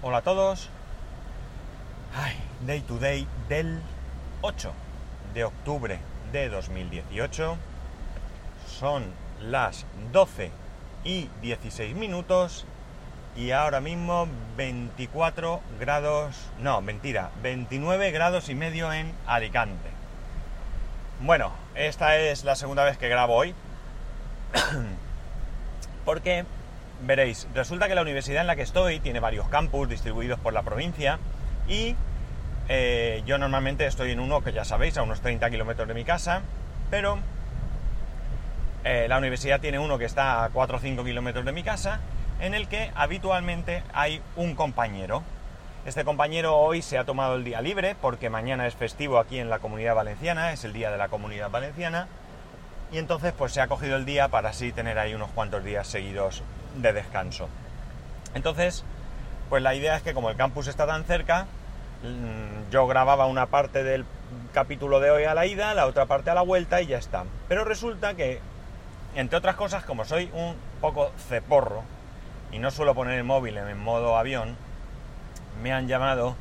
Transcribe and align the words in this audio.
Hola 0.00 0.18
a 0.18 0.22
todos. 0.22 0.70
Ay, 2.14 2.36
day 2.64 2.80
to 2.82 2.98
day 2.98 3.26
del 3.48 3.82
8 4.42 4.72
de 5.34 5.42
octubre 5.42 5.98
de 6.30 6.48
2018. 6.48 7.56
Son 8.78 9.12
las 9.40 9.86
12 10.12 10.52
y 11.02 11.28
16 11.42 11.96
minutos 11.96 12.64
y 13.34 13.50
ahora 13.50 13.80
mismo 13.80 14.28
24 14.56 15.60
grados, 15.80 16.36
no, 16.60 16.80
mentira, 16.80 17.32
29 17.42 18.12
grados 18.12 18.48
y 18.50 18.54
medio 18.54 18.92
en 18.92 19.12
Alicante. 19.26 19.90
Bueno, 21.22 21.50
esta 21.74 22.16
es 22.18 22.44
la 22.44 22.54
segunda 22.54 22.84
vez 22.84 22.98
que 22.98 23.08
grabo 23.08 23.34
hoy. 23.34 23.52
Porque, 26.04 26.44
veréis, 27.00 27.46
resulta 27.54 27.88
que 27.88 27.94
la 27.94 28.02
universidad 28.02 28.40
en 28.40 28.46
la 28.46 28.56
que 28.56 28.62
estoy 28.62 29.00
tiene 29.00 29.20
varios 29.20 29.48
campus 29.48 29.88
distribuidos 29.88 30.38
por 30.40 30.52
la 30.52 30.62
provincia 30.62 31.18
y 31.68 31.94
eh, 32.68 33.22
yo 33.24 33.38
normalmente 33.38 33.86
estoy 33.86 34.10
en 34.10 34.20
uno 34.20 34.42
que 34.42 34.52
ya 34.52 34.64
sabéis, 34.64 34.98
a 34.98 35.02
unos 35.02 35.20
30 35.20 35.48
kilómetros 35.50 35.88
de 35.88 35.94
mi 35.94 36.04
casa, 36.04 36.42
pero 36.90 37.18
eh, 38.84 39.06
la 39.08 39.18
universidad 39.18 39.60
tiene 39.60 39.78
uno 39.78 39.98
que 39.98 40.04
está 40.04 40.44
a 40.44 40.50
4 40.50 40.76
o 40.76 40.80
5 40.80 41.04
kilómetros 41.04 41.44
de 41.44 41.52
mi 41.52 41.62
casa, 41.62 42.00
en 42.40 42.54
el 42.54 42.68
que 42.68 42.90
habitualmente 42.94 43.82
hay 43.92 44.20
un 44.36 44.54
compañero. 44.54 45.22
Este 45.86 46.04
compañero 46.04 46.56
hoy 46.56 46.82
se 46.82 46.98
ha 46.98 47.04
tomado 47.04 47.36
el 47.36 47.44
día 47.44 47.62
libre 47.62 47.96
porque 48.00 48.28
mañana 48.28 48.66
es 48.66 48.74
festivo 48.74 49.18
aquí 49.18 49.38
en 49.38 49.48
la 49.48 49.60
comunidad 49.60 49.94
valenciana, 49.94 50.52
es 50.52 50.64
el 50.64 50.72
día 50.72 50.90
de 50.90 50.98
la 50.98 51.08
comunidad 51.08 51.50
valenciana, 51.50 52.08
y 52.92 52.98
entonces 52.98 53.32
pues 53.36 53.52
se 53.52 53.60
ha 53.60 53.68
cogido 53.68 53.96
el 53.96 54.04
día 54.04 54.28
para 54.28 54.50
así 54.50 54.72
tener 54.72 54.98
ahí 54.98 55.14
unos 55.14 55.30
cuantos 55.30 55.64
días 55.64 55.86
seguidos 55.86 56.42
de 56.76 56.92
descanso. 56.92 57.48
Entonces, 58.34 58.84
pues 59.48 59.62
la 59.62 59.74
idea 59.74 59.96
es 59.96 60.02
que 60.02 60.14
como 60.14 60.30
el 60.30 60.36
campus 60.36 60.68
está 60.68 60.86
tan 60.86 61.04
cerca, 61.04 61.46
mm, 62.02 62.70
yo 62.70 62.86
grababa 62.86 63.26
una 63.26 63.46
parte 63.46 63.82
del 63.82 64.04
capítulo 64.52 65.00
de 65.00 65.10
hoy 65.10 65.24
a 65.24 65.34
la 65.34 65.46
ida, 65.46 65.74
la 65.74 65.86
otra 65.86 66.06
parte 66.06 66.30
a 66.30 66.34
la 66.34 66.42
vuelta 66.42 66.80
y 66.82 66.86
ya 66.86 66.98
está. 66.98 67.24
Pero 67.48 67.64
resulta 67.64 68.14
que 68.14 68.40
entre 69.14 69.38
otras 69.38 69.56
cosas, 69.56 69.84
como 69.84 70.04
soy 70.04 70.30
un 70.32 70.54
poco 70.80 71.10
ceporro 71.28 71.82
y 72.52 72.58
no 72.58 72.70
suelo 72.70 72.94
poner 72.94 73.18
el 73.18 73.24
móvil 73.24 73.56
en 73.56 73.78
modo 73.78 74.16
avión, 74.16 74.56
me 75.62 75.72
han 75.72 75.88
llamado 75.88 76.36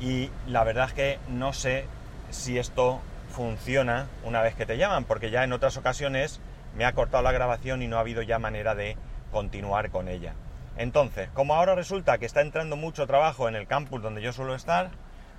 y 0.00 0.30
la 0.46 0.64
verdad 0.64 0.86
es 0.88 0.92
que 0.92 1.18
no 1.28 1.52
sé 1.52 1.86
si 2.30 2.58
esto 2.58 3.00
funciona 3.30 4.06
una 4.24 4.42
vez 4.42 4.54
que 4.54 4.66
te 4.66 4.76
llaman, 4.76 5.04
porque 5.04 5.30
ya 5.30 5.44
en 5.44 5.52
otras 5.52 5.76
ocasiones 5.76 6.40
me 6.76 6.84
ha 6.84 6.92
cortado 6.92 7.22
la 7.22 7.32
grabación 7.32 7.82
y 7.82 7.88
no 7.88 7.96
ha 7.96 8.00
habido 8.00 8.22
ya 8.22 8.38
manera 8.38 8.74
de 8.74 8.96
continuar 9.30 9.90
con 9.90 10.08
ella. 10.08 10.34
Entonces, 10.76 11.28
como 11.34 11.54
ahora 11.54 11.74
resulta 11.74 12.18
que 12.18 12.26
está 12.26 12.40
entrando 12.40 12.76
mucho 12.76 13.06
trabajo 13.06 13.48
en 13.48 13.56
el 13.56 13.66
campus 13.66 14.02
donde 14.02 14.22
yo 14.22 14.32
suelo 14.32 14.54
estar, 14.54 14.90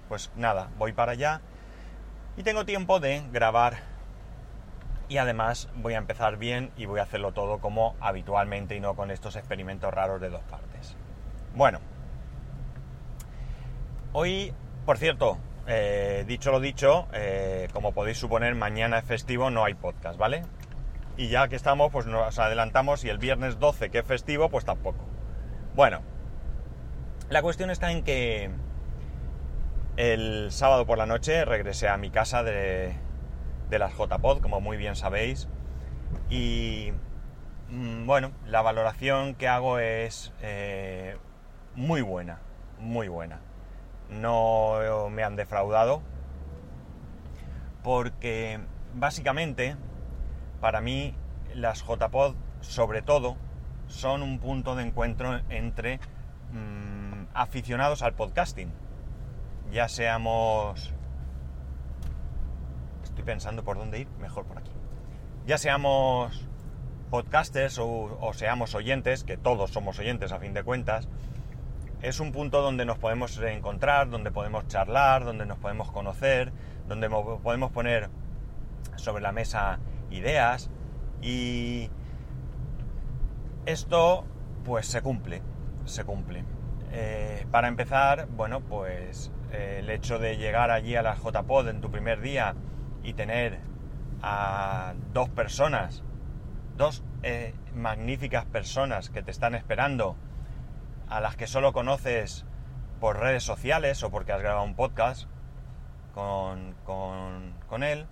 pues 0.09 0.31
nada, 0.35 0.69
voy 0.77 0.91
para 0.91 1.13
allá 1.13 1.41
y 2.35 2.43
tengo 2.43 2.65
tiempo 2.65 2.99
de 2.99 3.23
grabar 3.31 3.77
y 5.07 5.17
además 5.17 5.69
voy 5.75 5.95
a 5.95 5.97
empezar 5.97 6.37
bien 6.37 6.71
y 6.77 6.85
voy 6.85 6.99
a 6.99 7.03
hacerlo 7.03 7.31
todo 7.31 7.59
como 7.59 7.95
habitualmente 7.99 8.75
y 8.75 8.79
no 8.79 8.95
con 8.95 9.11
estos 9.11 9.35
experimentos 9.35 9.93
raros 9.93 10.21
de 10.21 10.29
dos 10.29 10.43
partes. 10.43 10.95
Bueno, 11.55 11.79
hoy, 14.13 14.53
por 14.85 14.97
cierto, 14.97 15.37
eh, 15.67 16.25
dicho 16.27 16.51
lo 16.51 16.59
dicho, 16.59 17.07
eh, 17.13 17.67
como 17.73 17.91
podéis 17.91 18.17
suponer, 18.17 18.55
mañana 18.55 18.99
es 18.99 19.05
festivo, 19.05 19.49
no 19.49 19.65
hay 19.65 19.73
podcast, 19.73 20.17
¿vale? 20.17 20.43
Y 21.19 21.27
ya 21.27 21.49
que 21.49 21.57
estamos, 21.57 21.91
pues 21.91 22.05
nos 22.05 22.39
adelantamos 22.39 23.03
y 23.03 23.09
el 23.09 23.17
viernes 23.17 23.59
12, 23.59 23.89
que 23.89 23.99
es 23.99 24.05
festivo, 24.05 24.47
pues 24.47 24.63
tampoco. 24.63 25.03
Bueno, 25.75 25.99
la 27.29 27.41
cuestión 27.41 27.69
está 27.69 27.91
en 27.91 28.05
que 28.05 28.49
el 29.97 30.49
sábado 30.53 30.85
por 30.85 30.97
la 30.97 31.05
noche 31.05 31.43
regresé 31.43 31.89
a 31.89 31.97
mi 31.97 32.09
casa 32.09 32.41
de, 32.41 32.93
de 33.69 33.79
las 33.79 33.91
JPod, 33.97 34.39
como 34.39 34.61
muy 34.61 34.77
bien 34.77 34.95
sabéis. 34.95 35.49
Y 36.29 36.93
mm, 37.69 38.05
bueno, 38.05 38.31
la 38.45 38.61
valoración 38.61 39.35
que 39.35 39.49
hago 39.49 39.77
es 39.77 40.31
eh, 40.41 41.17
muy 41.75 42.01
buena, 42.01 42.39
muy 42.79 43.09
buena. 43.09 43.41
No 44.09 45.09
me 45.11 45.23
han 45.23 45.35
defraudado 45.35 46.01
porque 47.83 48.61
básicamente 48.93 49.75
para 50.61 50.81
mí 50.81 51.15
las 51.55 51.83
JPod 51.83 52.35
sobre 52.61 53.01
todo 53.01 53.37
son 53.87 54.21
un 54.21 54.39
punto 54.39 54.75
de 54.75 54.83
encuentro 54.83 55.39
entre 55.49 55.99
mm, 56.51 57.27
aficionados 57.33 58.01
al 58.01 58.13
podcasting. 58.13 58.71
Ya 59.71 59.87
seamos 59.87 60.93
estoy 63.03 63.23
pensando 63.23 63.63
por 63.63 63.77
dónde 63.77 63.99
ir, 63.99 64.09
mejor 64.19 64.45
por 64.45 64.57
aquí. 64.59 64.71
Ya 65.45 65.57
seamos 65.57 66.45
podcasters 67.09 67.79
o, 67.79 68.31
seamos 68.33 68.75
oyentes, 68.75 69.23
que 69.23 69.35
todos 69.35 69.71
somos 69.71 69.97
oyentes 69.99 70.31
a 70.31 70.39
fin 70.39 70.53
de 70.53 70.63
cuentas, 70.63 71.07
es 72.01 72.19
un 72.19 72.31
punto 72.31 72.61
donde 72.61 72.85
nos 72.85 72.97
podemos 72.97 73.37
encontrar, 73.39 74.09
donde 74.09 74.31
podemos 74.31 74.67
charlar, 74.67 75.25
donde 75.25 75.45
nos 75.45 75.57
podemos 75.57 75.91
conocer, 75.91 76.53
donde 76.87 77.09
podemos 77.09 77.71
poner 77.71 78.09
sobre 78.95 79.21
la 79.21 79.31
mesa 79.31 79.79
ideas 80.11 80.69
y 81.21 81.89
esto 83.65 84.25
pues 84.63 84.87
se 84.87 85.01
cumple, 85.01 85.41
se 85.85 86.03
cumple. 86.03 86.43
Eh, 86.91 87.45
para 87.51 87.67
empezar, 87.67 88.27
bueno, 88.27 88.61
pues 88.61 89.31
eh, 89.51 89.77
el 89.79 89.89
hecho 89.89 90.19
de 90.19 90.37
llegar 90.37 90.71
allí 90.71 90.95
a 90.95 91.01
la 91.01 91.15
JPod 91.15 91.67
en 91.67 91.81
tu 91.81 91.91
primer 91.91 92.21
día 92.21 92.55
y 93.03 93.13
tener 93.13 93.59
a 94.21 94.93
dos 95.13 95.29
personas, 95.29 96.03
dos 96.77 97.03
eh, 97.23 97.53
magníficas 97.75 98.45
personas 98.45 99.09
que 99.09 99.21
te 99.21 99.31
están 99.31 99.55
esperando, 99.55 100.15
a 101.07 101.19
las 101.21 101.35
que 101.35 101.47
solo 101.47 101.73
conoces 101.73 102.45
por 102.99 103.19
redes 103.19 103.43
sociales 103.43 104.03
o 104.03 104.11
porque 104.11 104.31
has 104.31 104.41
grabado 104.41 104.63
un 104.63 104.75
podcast 104.75 105.27
con, 106.13 106.75
con, 106.85 107.83
él, 107.83 108.07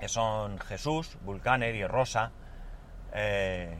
que 0.00 0.08
son 0.08 0.58
Jesús, 0.58 1.18
Vulcaner 1.24 1.74
y 1.74 1.86
Rosa, 1.86 2.32
eh, 3.12 3.78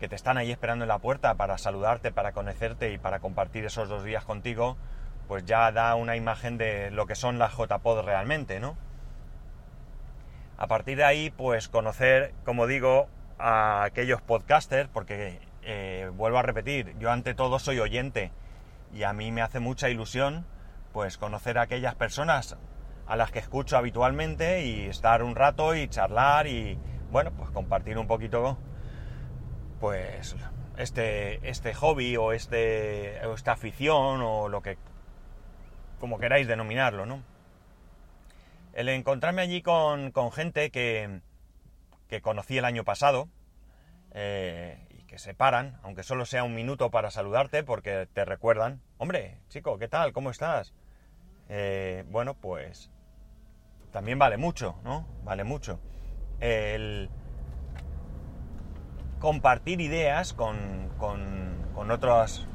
que 0.00 0.08
te 0.08 0.14
están 0.14 0.38
ahí 0.38 0.50
esperando 0.50 0.84
en 0.84 0.88
la 0.88 0.98
puerta 0.98 1.34
para 1.34 1.58
saludarte, 1.58 2.12
para 2.12 2.32
conocerte 2.32 2.92
y 2.92 2.98
para 2.98 3.20
compartir 3.20 3.64
esos 3.64 3.88
dos 3.88 4.04
días 4.04 4.24
contigo, 4.24 4.76
pues 5.26 5.44
ya 5.44 5.70
da 5.72 5.94
una 5.94 6.16
imagen 6.16 6.56
de 6.56 6.90
lo 6.90 7.06
que 7.06 7.14
son 7.14 7.38
las 7.38 7.56
JPod 7.56 8.04
realmente, 8.04 8.60
¿no? 8.60 8.76
A 10.56 10.66
partir 10.66 10.96
de 10.96 11.04
ahí, 11.04 11.30
pues 11.30 11.68
conocer, 11.68 12.32
como 12.44 12.66
digo, 12.66 13.08
a 13.38 13.84
aquellos 13.84 14.20
podcasters, 14.22 14.88
porque 14.88 15.40
eh, 15.62 16.10
vuelvo 16.14 16.38
a 16.38 16.42
repetir, 16.42 16.96
yo 16.98 17.10
ante 17.10 17.34
todo 17.34 17.58
soy 17.58 17.78
oyente 17.78 18.32
y 18.92 19.02
a 19.02 19.12
mí 19.12 19.30
me 19.32 19.42
hace 19.42 19.60
mucha 19.60 19.88
ilusión 19.90 20.46
pues 20.92 21.18
conocer 21.18 21.58
a 21.58 21.62
aquellas 21.62 21.94
personas 21.94 22.56
a 23.08 23.16
las 23.16 23.32
que 23.32 23.38
escucho 23.38 23.76
habitualmente 23.76 24.64
y 24.64 24.86
estar 24.86 25.22
un 25.22 25.34
rato 25.34 25.74
y 25.74 25.88
charlar 25.88 26.46
y 26.46 26.78
bueno, 27.10 27.32
pues 27.32 27.50
compartir 27.50 27.98
un 27.98 28.06
poquito 28.06 28.58
pues 29.80 30.36
este, 30.76 31.48
este 31.48 31.74
hobby 31.74 32.16
o, 32.16 32.32
este, 32.32 33.24
o 33.26 33.34
esta 33.34 33.52
afición 33.52 34.20
o 34.22 34.48
lo 34.48 34.62
que 34.62 34.78
como 35.98 36.18
queráis 36.18 36.46
denominarlo, 36.46 37.06
¿no? 37.06 37.22
el 38.78 38.88
encontrarme 38.90 39.42
allí 39.42 39.60
con, 39.60 40.12
gente 40.30 40.70
que, 40.70 41.20
conocí 42.22 42.58
el 42.58 42.64
año 42.64 42.84
pasado 42.84 43.28
eh, 44.12 44.86
y 44.90 45.02
que 45.02 45.18
se 45.18 45.34
paran, 45.34 45.80
aunque 45.82 46.04
solo 46.04 46.24
sea 46.26 46.44
un 46.44 46.54
minuto 46.54 46.88
para 46.88 47.10
saludarte 47.10 47.64
porque 47.64 48.06
te 48.12 48.24
recuerdan, 48.24 48.80
hombre, 48.98 49.40
chico, 49.48 49.78
¿qué 49.78 49.88
tal? 49.88 50.12
¿Cómo 50.12 50.30
estás? 50.30 50.74
Eh, 51.48 52.04
bueno, 52.08 52.34
pues 52.34 52.92
también 53.92 54.18
vale 54.18 54.36
mucho, 54.36 54.76
¿no? 54.84 55.06
Vale 55.24 55.44
mucho. 55.44 55.80
El 56.40 57.10
compartir 59.18 59.80
ideas 59.80 60.32
con, 60.32 60.56
con, 60.98 61.56
con 61.74 61.90
otros 61.90 62.46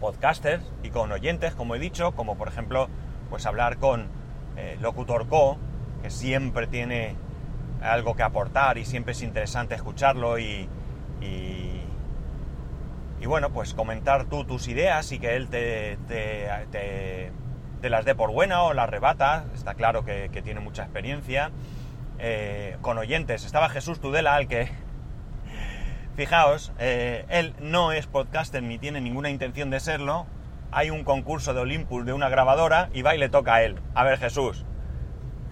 podcasters 0.00 0.64
y 0.82 0.90
con 0.90 1.12
oyentes, 1.12 1.54
como 1.54 1.74
he 1.74 1.78
dicho, 1.78 2.12
como 2.12 2.36
por 2.36 2.48
ejemplo, 2.48 2.88
pues 3.30 3.46
hablar 3.46 3.78
con 3.78 4.08
eh, 4.56 4.76
Locutor 4.80 5.28
Co, 5.28 5.58
que 6.02 6.10
siempre 6.10 6.66
tiene 6.66 7.16
algo 7.82 8.16
que 8.16 8.22
aportar 8.22 8.78
y 8.78 8.84
siempre 8.84 9.12
es 9.12 9.22
interesante 9.22 9.74
escucharlo 9.74 10.38
y, 10.38 10.68
y, 11.20 11.84
bueno, 13.26 13.50
pues 13.50 13.74
comentar 13.74 14.24
tú 14.24 14.44
tus 14.44 14.68
ideas 14.68 15.12
y 15.12 15.18
que 15.18 15.36
él 15.36 15.48
te, 15.48 15.98
te, 16.08 17.30
las 17.82 18.04
dé 18.04 18.14
por 18.14 18.30
buena 18.30 18.62
o 18.62 18.74
las 18.74 18.90
rebata, 18.90 19.44
está 19.54 19.74
claro 19.74 20.04
que, 20.04 20.28
tiene 20.44 20.60
mucha 20.60 20.82
experiencia. 20.82 21.50
Eh, 22.18 22.76
con 22.80 22.98
oyentes, 22.98 23.44
estaba 23.44 23.68
Jesús 23.68 24.00
Tudela, 24.00 24.34
al 24.34 24.48
que 24.48 24.68
Fijaos, 26.16 26.72
eh, 26.80 27.24
él 27.28 27.54
no 27.60 27.92
es 27.92 28.08
podcaster 28.08 28.60
ni 28.62 28.78
tiene 28.78 29.00
ninguna 29.00 29.30
intención 29.30 29.70
de 29.70 29.78
serlo. 29.78 30.26
Hay 30.72 30.90
un 30.90 31.04
concurso 31.04 31.54
de 31.54 31.60
Olympus 31.60 32.04
de 32.04 32.12
una 32.12 32.28
grabadora 32.28 32.90
y 32.92 33.02
va 33.02 33.14
y 33.14 33.18
le 33.18 33.28
toca 33.28 33.54
a 33.54 33.62
él. 33.62 33.76
A 33.94 34.02
ver, 34.02 34.18
Jesús. 34.18 34.64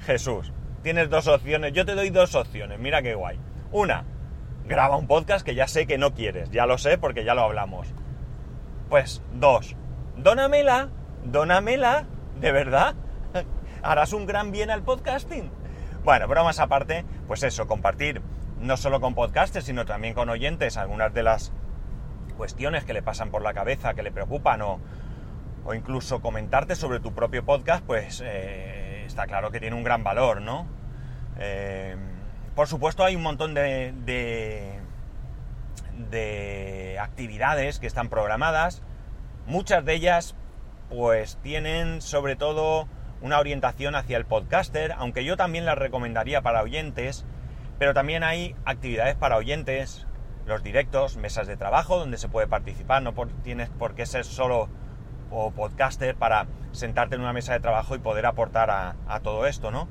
Jesús, 0.01 0.53
tienes 0.83 1.09
dos 1.09 1.29
opciones. 1.29 1.73
Yo 1.73 1.87
te 1.87 1.95
doy 1.95 2.11
dos 2.11 2.35
opciones. 2.35 2.79
Mira 2.81 3.01
qué 3.01 3.15
guay. 3.15 3.39
Una, 3.71 4.05
graba 4.67 4.97
un 4.97 5.07
podcast 5.07 5.47
que 5.47 5.55
ya 5.55 5.69
sé 5.69 5.87
que 5.87 5.99
no 5.99 6.15
quieres. 6.15 6.51
Ya 6.51 6.67
lo 6.67 6.79
sé 6.79 6.99
porque 6.99 7.25
ya 7.25 7.35
lo 7.35 7.43
hablamos. 7.43 7.89
Pues 8.89 9.23
dos, 9.35 9.77
dónamela, 10.17 10.89
dónamela, 11.25 12.07
de 12.41 12.53
verdad. 12.53 12.95
Harás 13.83 14.13
un 14.13 14.27
gran 14.27 14.53
bien 14.53 14.71
al 14.71 14.83
podcasting. 14.83 15.51
Bueno, 16.05 16.29
bromas 16.29 16.61
aparte, 16.61 17.05
pues 17.27 17.43
eso, 17.43 17.67
compartir 17.67 18.23
no 18.61 18.77
solo 18.77 19.01
con 19.01 19.15
podcasters, 19.15 19.67
sino 19.67 19.85
también 19.85 20.15
con 20.15 20.29
oyentes 20.29 20.77
algunas 20.77 21.13
de 21.13 21.23
las 21.23 21.53
cuestiones 22.37 22.85
que 22.85 22.93
le 22.93 23.03
pasan 23.03 23.31
por 23.31 23.43
la 23.43 23.55
cabeza, 23.55 23.95
que 23.95 24.03
le 24.03 24.13
preocupan 24.13 24.63
o, 24.63 24.81
o 25.65 25.75
incluso 25.75 26.21
comentarte 26.21 26.77
sobre 26.77 27.01
tu 27.01 27.13
propio 27.13 27.45
podcast, 27.45 27.85
pues 27.85 28.23
eh, 28.25 29.05
está 29.07 29.27
claro 29.27 29.51
que 29.51 29.61
tiene 29.61 29.77
un 29.77 29.83
gran 29.83 30.05
valor, 30.05 30.41
¿no? 30.41 30.67
Eh, 31.39 31.97
por 32.55 32.69
supuesto 32.69 33.05
hay 33.05 33.17
un 33.17 33.23
montón 33.23 33.53
de, 33.53 33.93
de, 34.05 34.81
de 36.11 36.99
actividades 37.01 37.79
que 37.79 37.87
están 37.87 38.09
programadas, 38.09 38.83
muchas 39.47 39.85
de 39.85 39.95
ellas 39.95 40.35
pues 40.89 41.39
tienen 41.43 42.01
sobre 42.01 42.37
todo 42.37 42.89
una 43.21 43.39
orientación 43.39 43.95
hacia 43.95 44.17
el 44.17 44.27
podcaster, 44.27 44.93
aunque 44.93 45.25
yo 45.25 45.37
también 45.37 45.65
las 45.65 45.79
recomendaría 45.79 46.43
para 46.43 46.63
oyentes, 46.63 47.25
pero 47.79 47.95
también 47.95 48.23
hay 48.23 48.55
actividades 48.65 49.17
para 49.17 49.37
oyentes, 49.37 50.07
los 50.47 50.63
directos, 50.63 51.17
mesas 51.17 51.47
de 51.47 51.57
trabajo 51.57 51.99
donde 51.99 52.19
se 52.19 52.29
puede 52.29 52.47
participar, 52.47 53.03
no 53.03 53.15
tienes 53.43 53.69
por 53.71 53.95
qué 53.95 54.07
ser 54.07 54.25
solo 54.25 54.69
o 55.31 55.51
podcaster 55.51 56.15
para 56.15 56.47
sentarte 56.73 57.17
en 57.17 57.23
una 57.23 57.33
mesa 57.33 57.53
de 57.53 57.61
trabajo 57.61 57.95
y 57.95 57.99
poder 57.99 58.27
aportar 58.27 58.71
a, 58.71 59.21
todo 59.21 59.47
esto, 59.47 59.71
¿no? 59.71 59.89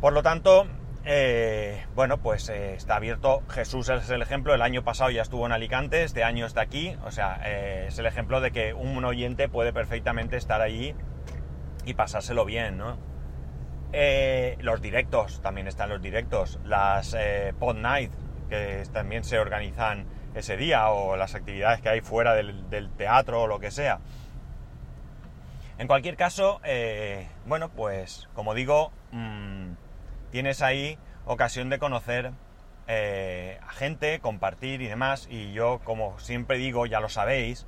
Por 0.00 0.12
lo 0.12 0.22
tanto, 0.22 0.66
eh, 1.04 1.84
bueno, 1.94 2.18
pues 2.18 2.48
eh, 2.48 2.74
está 2.74 2.96
abierto. 2.96 3.42
Jesús 3.48 3.88
es 3.88 4.08
el 4.10 4.22
ejemplo. 4.22 4.54
El 4.54 4.62
año 4.62 4.84
pasado 4.84 5.10
ya 5.10 5.22
estuvo 5.22 5.46
en 5.46 5.52
Alicante, 5.52 6.04
este 6.04 6.22
año 6.22 6.46
está 6.46 6.60
aquí. 6.60 6.96
O 7.04 7.10
sea, 7.10 7.40
eh, 7.44 7.86
es 7.88 7.98
el 7.98 8.06
ejemplo 8.06 8.40
de 8.40 8.52
que 8.52 8.72
un 8.72 9.04
oyente 9.04 9.48
puede 9.48 9.72
perfectamente 9.72 10.36
estar 10.36 10.60
allí 10.60 10.94
y 11.84 11.94
pasárselo 11.94 12.44
bien, 12.44 12.78
¿no? 12.78 12.98
Los 14.60 14.80
directos, 14.80 15.42
también 15.42 15.66
están 15.66 15.90
los 15.90 16.00
directos, 16.00 16.58
las 16.64 17.14
Pod 17.58 17.76
Night, 17.76 18.10
que 18.48 18.82
también 18.90 19.22
se 19.22 19.38
organizan 19.38 20.06
ese 20.34 20.56
día, 20.56 20.88
o 20.88 21.16
las 21.16 21.34
actividades 21.34 21.82
que 21.82 21.90
hay 21.90 22.00
fuera 22.00 22.32
del, 22.32 22.90
teatro 22.96 23.42
o 23.42 23.46
lo 23.46 23.58
que 23.60 23.70
sea. 23.70 23.98
En 25.76 25.88
cualquier 25.88 26.16
caso, 26.16 26.62
bueno, 27.44 27.68
pues 27.68 28.30
como 28.32 28.54
digo, 28.54 28.92
mm, 29.10 29.72
tienes 30.32 30.62
ahí 30.62 30.98
ocasión 31.24 31.70
de 31.70 31.78
conocer 31.78 32.32
a 32.88 33.72
gente, 33.72 34.18
compartir 34.18 34.82
y 34.82 34.88
demás, 34.88 35.28
y 35.30 35.52
yo, 35.52 35.80
como 35.84 36.18
siempre 36.18 36.58
digo, 36.58 36.84
ya 36.84 36.98
lo 36.98 37.08
sabéis, 37.08 37.66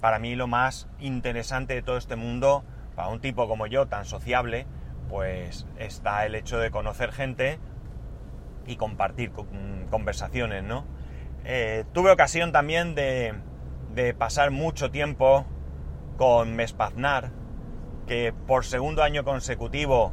para 0.00 0.18
mí 0.18 0.36
lo 0.36 0.46
más 0.46 0.88
interesante 1.00 1.74
de 1.74 1.82
todo 1.82 1.98
este 1.98 2.16
mundo 2.16 2.64
para 2.98 3.10
un 3.10 3.20
tipo 3.20 3.46
como 3.46 3.68
yo, 3.68 3.86
tan 3.86 4.04
sociable, 4.04 4.66
pues 5.08 5.66
está 5.78 6.26
el 6.26 6.34
hecho 6.34 6.58
de 6.58 6.72
conocer 6.72 7.12
gente 7.12 7.60
y 8.66 8.74
compartir 8.74 9.30
conversaciones, 9.88 10.64
¿no? 10.64 10.84
Eh, 11.44 11.84
tuve 11.92 12.10
ocasión 12.10 12.50
también 12.50 12.96
de, 12.96 13.34
pasar 14.18 14.50
mucho 14.50 14.90
tiempo 14.90 15.46
con 16.16 16.56
Mespaznar, 16.56 17.30
que 18.08 18.34
por 18.48 18.64
segundo 18.64 19.04
año 19.04 19.22
consecutivo, 19.22 20.12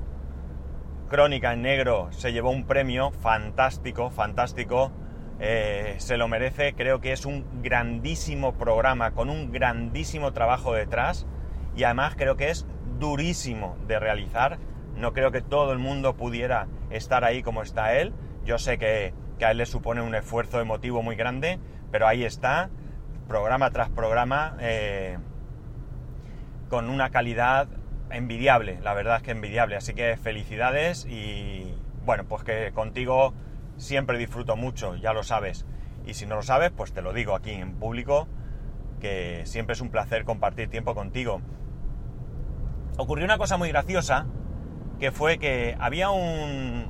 Crónica 1.10 1.54
en 1.54 1.62
Negro, 1.62 2.08
se 2.12 2.34
llevó 2.34 2.50
un 2.50 2.66
premio 2.66 3.12
fantástico, 3.12 4.10
fantástico. 4.10 4.92
Eh, 5.40 5.96
se 6.00 6.18
lo 6.18 6.28
merece, 6.28 6.74
creo 6.74 7.00
que 7.00 7.12
es 7.12 7.26
un 7.26 7.62
grandísimo 7.62 8.54
programa 8.54 9.12
con 9.12 9.30
un 9.30 9.52
grandísimo 9.52 10.34
trabajo 10.34 10.74
detrás 10.74 11.28
y 11.76 11.84
además 11.84 12.16
creo 12.16 12.38
que 12.38 12.50
es 12.50 12.66
durísimo 13.00 13.78
de 13.88 14.00
realizar. 14.00 14.58
No 14.96 15.14
creo 15.14 15.32
que 15.32 15.42
todo 15.42 15.74
el 15.74 15.80
mundo 15.80 16.16
pudiera 16.16 16.68
estar 16.90 17.24
ahí 17.24 17.44
como 17.44 17.62
está 17.62 17.94
él. 17.96 18.12
Yo 18.44 18.58
sé 18.58 18.80
que, 18.80 19.14
a 19.42 19.52
él 19.52 19.58
le 19.58 19.68
supone 19.68 20.02
un 20.02 20.16
esfuerzo 20.16 20.60
emotivo 20.60 21.04
muy 21.04 21.16
grande, 21.16 21.60
pero 21.92 22.08
ahí 22.08 22.24
está, 22.24 22.72
programa 23.28 23.70
tras 23.70 23.90
programa, 23.90 24.58
eh, 24.60 25.20
con 26.68 26.90
una 26.90 27.12
calidad 27.12 27.68
envidiable, 28.10 28.80
la 28.82 28.94
verdad 28.94 29.18
es 29.18 29.24
que 29.24 29.32
envidiable. 29.32 29.76
Así 29.76 29.94
que 29.94 30.18
felicidades 30.18 31.06
y 31.06 31.74
bueno, 32.06 32.26
pues 32.26 32.44
que 32.44 32.72
contigo 32.74 33.34
siempre 33.78 34.18
disfruto 34.18 34.56
mucho, 34.56 34.96
ya 34.96 35.14
lo 35.14 35.24
sabes. 35.24 35.66
Y 36.06 36.14
si 36.14 36.26
no 36.26 36.36
lo 36.36 36.44
sabes, 36.44 36.72
pues 36.72 36.94
te 36.94 37.02
lo 37.02 37.14
digo 37.14 37.36
aquí 37.36 37.52
en 37.52 37.76
público, 37.76 38.28
que 39.00 39.42
siempre 39.46 39.74
es 39.74 39.82
un 39.82 39.90
placer 39.90 40.24
compartir 40.24 40.70
tiempo 40.70 40.94
contigo 40.94 41.42
ocurrió 42.98 43.26
una 43.26 43.38
cosa 43.38 43.58
muy 43.58 43.70
graciosa, 43.70 44.26
que 45.00 45.12
fue 45.12 45.38
que 45.38 45.76
había 45.80 46.10
un, 46.10 46.86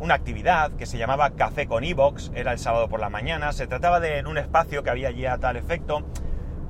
una 0.00 0.14
actividad 0.14 0.72
que 0.72 0.86
se 0.86 0.98
llamaba 0.98 1.30
Café 1.30 1.66
con 1.66 1.84
Evox, 1.84 2.32
era 2.34 2.52
el 2.52 2.58
sábado 2.58 2.88
por 2.88 3.00
la 3.00 3.10
mañana, 3.10 3.52
se 3.52 3.66
trataba 3.66 4.00
de 4.00 4.24
un 4.26 4.38
espacio 4.38 4.82
que 4.82 4.90
había 4.90 5.08
allí 5.08 5.26
a 5.26 5.38
tal 5.38 5.56
efecto, 5.56 6.04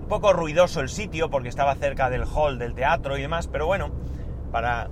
un 0.05 0.09
poco 0.09 0.35
ruidoso 0.35 0.83
el 0.83 0.91
sitio 0.91 1.31
porque 1.31 1.49
estaba 1.49 1.75
cerca 1.77 2.11
del 2.11 2.25
hall 2.25 2.59
del 2.59 2.75
teatro 2.75 3.17
y 3.17 3.23
demás, 3.23 3.49
pero 3.49 3.67
bueno, 3.67 3.91
para 4.53 4.91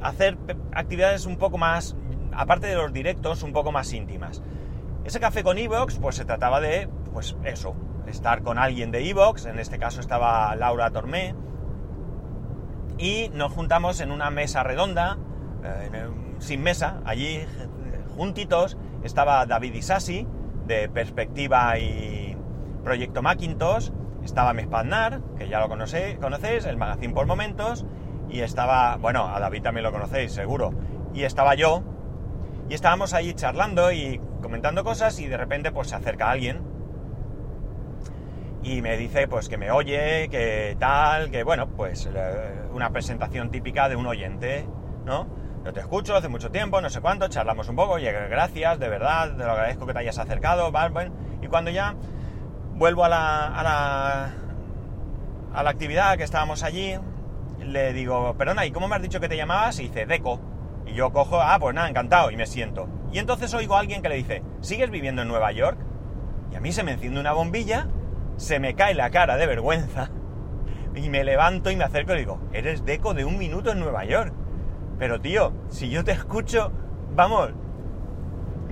hacer 0.00 0.38
actividades 0.72 1.26
un 1.26 1.36
poco 1.36 1.58
más, 1.58 1.94
aparte 2.32 2.66
de 2.66 2.76
los 2.76 2.94
directos, 2.94 3.42
un 3.42 3.52
poco 3.52 3.72
más 3.72 3.92
íntimas. 3.92 4.42
Ese 5.04 5.20
café 5.20 5.42
con 5.42 5.58
Evox, 5.58 5.98
pues 5.98 6.16
se 6.16 6.24
trataba 6.24 6.60
de, 6.62 6.88
pues 7.12 7.36
eso, 7.44 7.74
estar 8.06 8.42
con 8.42 8.56
alguien 8.58 8.90
de 8.90 9.06
Evox, 9.06 9.44
en 9.44 9.58
este 9.58 9.78
caso 9.78 10.00
estaba 10.00 10.56
Laura 10.56 10.90
Tormé, 10.90 11.34
y 12.96 13.30
nos 13.34 13.52
juntamos 13.52 14.00
en 14.00 14.12
una 14.12 14.30
mesa 14.30 14.62
redonda, 14.62 15.18
eh, 15.62 16.08
sin 16.38 16.62
mesa, 16.62 17.02
allí 17.04 17.40
juntitos, 18.16 18.78
estaba 19.04 19.44
David 19.44 19.74
Isasi, 19.74 20.26
de 20.66 20.88
Perspectiva 20.88 21.78
y 21.78 22.29
Proyecto 22.82 23.22
Macintosh, 23.22 23.90
estaba 24.24 24.52
Mespaznar, 24.52 25.20
que 25.36 25.48
ya 25.48 25.60
lo 25.60 25.68
conocéis, 25.68 26.18
conocéis, 26.18 26.64
el 26.66 26.76
magazine 26.76 27.14
por 27.14 27.26
momentos, 27.26 27.86
y 28.28 28.40
estaba, 28.40 28.96
bueno, 28.96 29.26
a 29.26 29.40
David 29.40 29.62
también 29.62 29.84
lo 29.84 29.92
conocéis, 29.92 30.32
seguro, 30.32 30.72
y 31.14 31.24
estaba 31.24 31.54
yo, 31.54 31.82
y 32.68 32.74
estábamos 32.74 33.14
allí 33.14 33.34
charlando 33.34 33.90
y 33.90 34.20
comentando 34.40 34.84
cosas 34.84 35.18
y 35.18 35.26
de 35.26 35.36
repente 35.36 35.72
pues 35.72 35.88
se 35.88 35.96
acerca 35.96 36.30
alguien 36.30 36.62
y 38.62 38.80
me 38.80 38.96
dice 38.96 39.26
pues 39.26 39.48
que 39.48 39.56
me 39.56 39.70
oye, 39.70 40.28
que 40.30 40.76
tal, 40.78 41.30
que 41.30 41.42
bueno, 41.42 41.68
pues 41.68 42.08
una 42.72 42.90
presentación 42.90 43.50
típica 43.50 43.88
de 43.88 43.96
un 43.96 44.06
oyente, 44.06 44.66
¿no? 45.04 45.26
Yo 45.64 45.72
te 45.72 45.80
escucho 45.80 46.14
hace 46.14 46.28
mucho 46.28 46.50
tiempo, 46.50 46.80
no 46.80 46.88
sé 46.88 47.00
cuánto, 47.00 47.28
charlamos 47.28 47.68
un 47.68 47.76
poco, 47.76 47.94
oye, 47.94 48.12
gracias, 48.12 48.78
de 48.78 48.88
verdad, 48.88 49.36
te 49.36 49.44
lo 49.44 49.50
agradezco 49.50 49.86
que 49.86 49.92
te 49.92 49.98
hayas 49.98 50.18
acercado, 50.18 50.70
y 51.42 51.46
cuando 51.48 51.70
ya 51.70 51.96
vuelvo 52.80 53.04
a 53.04 53.08
la, 53.08 53.46
a 53.46 53.62
la, 53.62 54.34
a 55.54 55.62
la 55.62 55.70
actividad 55.70 56.16
que 56.16 56.24
estábamos 56.24 56.64
allí, 56.64 56.94
le 57.60 57.92
digo, 57.92 58.34
perdona, 58.36 58.66
¿y 58.66 58.72
cómo 58.72 58.88
me 58.88 58.96
has 58.96 59.02
dicho 59.02 59.20
que 59.20 59.28
te 59.28 59.36
llamabas? 59.36 59.78
Y 59.78 59.82
dice, 59.84 60.06
Deco. 60.06 60.40
Y 60.86 60.94
yo 60.94 61.12
cojo, 61.12 61.40
ah, 61.40 61.58
pues 61.60 61.74
nada, 61.74 61.88
encantado, 61.88 62.32
y 62.32 62.36
me 62.36 62.46
siento. 62.46 62.88
Y 63.12 63.18
entonces 63.18 63.54
oigo 63.54 63.76
a 63.76 63.80
alguien 63.80 64.02
que 64.02 64.08
le 64.08 64.16
dice, 64.16 64.42
¿sigues 64.60 64.90
viviendo 64.90 65.22
en 65.22 65.28
Nueva 65.28 65.52
York? 65.52 65.78
Y 66.50 66.56
a 66.56 66.60
mí 66.60 66.72
se 66.72 66.82
me 66.82 66.92
enciende 66.92 67.20
una 67.20 67.32
bombilla 67.32 67.86
se 68.40 68.58
me 68.58 68.74
cae 68.74 68.94
la 68.94 69.10
cara 69.10 69.36
de 69.36 69.46
vergüenza 69.46 70.10
y 70.94 71.10
me 71.10 71.24
levanto 71.24 71.70
y 71.70 71.76
me 71.76 71.84
acerco 71.84 72.14
y 72.14 72.20
digo, 72.20 72.40
eres 72.54 72.86
Deco 72.86 73.12
de 73.12 73.26
un 73.26 73.36
minuto 73.36 73.70
en 73.70 73.80
Nueva 73.80 74.06
York. 74.06 74.32
Pero 74.98 75.20
tío, 75.20 75.52
si 75.68 75.90
yo 75.90 76.04
te 76.04 76.12
escucho, 76.12 76.72
vamos, 77.14 77.50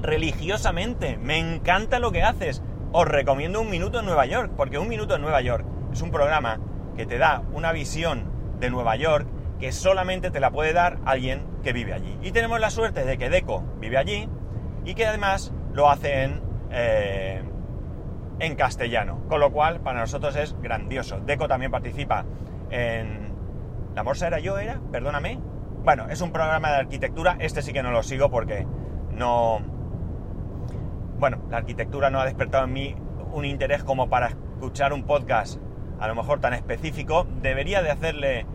religiosamente, 0.01 1.19
me 1.19 1.39
encanta 1.39 1.99
lo 1.99 2.11
que 2.13 2.23
haces. 2.23 2.63
Os 2.91 3.07
recomiendo 3.07 3.61
un 3.61 3.69
minuto 3.69 4.01
en 4.01 4.07
Nueva 4.07 4.25
York, 4.25 4.53
porque 4.57 4.79
un 4.79 4.89
minuto 4.89 5.15
en 5.15 5.21
Nueva 5.21 5.43
York 5.43 5.67
es 5.93 6.01
un 6.01 6.11
programa 6.11 6.59
que 6.97 7.05
te 7.05 7.19
da 7.19 7.43
una 7.53 7.71
visión 7.73 8.25
de 8.61 8.71
Nueva 8.71 8.97
York 8.97 9.27
que 9.61 9.73
solamente 9.73 10.31
te 10.31 10.41
la 10.41 10.51
puede 10.51 10.73
dar 10.73 10.99
alguien 11.05 11.45
que 11.63 11.75
vive 11.75 11.93
allí. 11.93 12.19
Y 12.23 12.33
tenemos 12.33 12.61
la 12.61 12.71
suerte 12.71 13.05
de 13.05 13.19
que 13.19 13.29
Deco 13.29 13.63
vive 13.79 13.99
allí 13.99 14.29
y 14.87 14.95
que 14.95 15.07
además 15.07 15.53
lo 15.75 15.91
hacen 15.91 16.41
eh, 16.71 17.43
en 18.39 18.55
castellano, 18.55 19.21
con 19.29 19.41
lo 19.41 19.53
cual 19.53 19.81
para 19.81 20.01
nosotros 20.01 20.35
es 20.37 20.59
grandioso. 20.63 21.21
Deco 21.21 21.47
también 21.47 21.71
participa 21.71 22.25
en... 22.71 23.35
¿La 23.95 24.03
Morsa 24.03 24.29
era 24.29 24.39
yo, 24.39 24.59
era? 24.59 24.81
Perdóname. 24.91 25.39
Bueno, 25.85 26.09
es 26.09 26.23
un 26.23 26.33
programa 26.33 26.71
de 26.71 26.77
arquitectura, 26.77 27.37
este 27.39 27.61
sí 27.61 27.73
que 27.73 27.83
no 27.83 27.91
lo 27.91 28.03
sigo 28.03 28.31
porque 28.31 28.67
no, 29.11 29.61
bueno, 31.19 31.39
la 31.51 31.59
arquitectura 31.59 32.11
no 32.11 32.21
ha 32.21 32.25
despertado 32.25 32.65
en 32.65 32.73
mí 32.73 32.97
un 33.33 33.45
interés 33.45 33.85
como 33.85 34.09
para 34.09 34.29
escuchar 34.29 34.93
un 34.93 35.05
podcast 35.05 35.61
a 35.99 36.07
lo 36.07 36.15
mejor 36.15 36.41
tan 36.41 36.55
específico, 36.55 37.27
debería 37.43 37.83
de 37.83 37.91
hacerle 37.91 38.47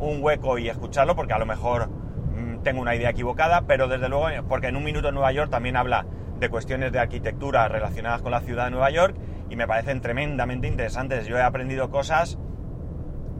un 0.00 0.22
hueco 0.22 0.58
y 0.58 0.68
escucharlo 0.68 1.14
porque 1.14 1.32
a 1.32 1.38
lo 1.38 1.46
mejor 1.46 1.88
mm, 1.88 2.62
tengo 2.62 2.80
una 2.80 2.94
idea 2.94 3.10
equivocada, 3.10 3.62
pero 3.66 3.88
desde 3.88 4.08
luego, 4.08 4.26
porque 4.48 4.68
en 4.68 4.76
un 4.76 4.84
minuto 4.84 5.08
en 5.08 5.14
Nueva 5.14 5.32
York 5.32 5.50
también 5.50 5.76
habla 5.76 6.06
de 6.38 6.48
cuestiones 6.48 6.92
de 6.92 6.98
arquitectura 6.98 7.68
relacionadas 7.68 8.22
con 8.22 8.32
la 8.32 8.40
ciudad 8.40 8.64
de 8.64 8.70
Nueva 8.72 8.90
York 8.90 9.16
y 9.50 9.56
me 9.56 9.66
parecen 9.66 10.00
tremendamente 10.00 10.66
interesantes. 10.66 11.26
Yo 11.26 11.36
he 11.36 11.42
aprendido 11.42 11.90
cosas 11.90 12.38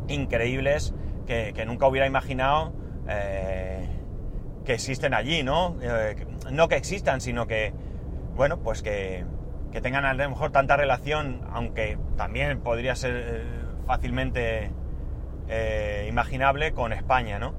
increíbles 0.08 0.94
que, 1.26 1.64
nunca 1.66 1.86
hubiera 1.86 2.06
imaginado 2.06 2.72
eh, 3.08 3.86
que 4.64 4.74
existen 4.74 5.14
allí, 5.14 5.42
¿no? 5.42 5.76
Eh, 5.82 6.16
no 6.50 6.68
que 6.68 6.76
existan, 6.76 7.20
sino 7.20 7.46
que, 7.46 7.72
bueno, 8.38 8.60
pues 8.60 8.82
que, 8.82 9.26
que, 9.72 9.80
tengan 9.80 10.06
a 10.06 10.14
lo 10.14 10.30
mejor 10.30 10.52
tanta 10.52 10.76
relación, 10.76 11.42
aunque 11.52 11.98
también 12.16 12.60
podría 12.60 12.94
ser 12.94 13.12
eh, 13.16 13.44
fácilmente 13.86 14.72
imaginable 16.06 16.72
con 16.72 16.92
España, 16.92 17.38
¿no? 17.38 17.54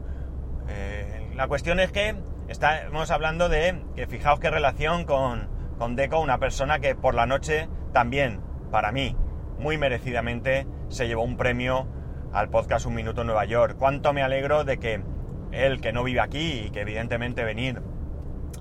la 1.35 1.47
cuestión 1.47 1.79
es 1.79 1.91
que 1.91 2.15
estamos 2.47 3.09
hablando 3.09 3.49
de 3.49 3.83
que 3.95 4.05
fijaos 4.05 4.39
qué 4.39 4.51
relación 4.51 5.05
con, 5.05 5.49
con 5.79 5.95
Deco, 5.95 6.19
una 6.19 6.37
persona 6.37 6.79
que 6.79 6.93
por 6.93 7.15
la 7.15 7.25
noche 7.25 7.67
también, 7.91 8.41
para 8.69 8.91
mí, 8.91 9.15
muy 9.57 9.79
merecidamente 9.79 10.67
se 10.89 11.07
llevó 11.07 11.23
un 11.23 11.35
premio 11.35 11.87
al 12.31 12.49
podcast 12.49 12.85
Un 12.85 12.93
Minuto 12.93 13.21
en 13.21 13.27
Nueva 13.27 13.45
York. 13.45 13.75
Cuánto 13.79 14.13
me 14.13 14.21
alegro 14.21 14.63
de 14.63 14.77
que 14.77 15.01
él, 15.51 15.81
que 15.81 15.93
no 15.93 16.03
vive 16.03 16.19
aquí 16.19 16.65
y 16.65 16.69
que 16.69 16.81
evidentemente 16.81 17.43
venir, 17.43 17.81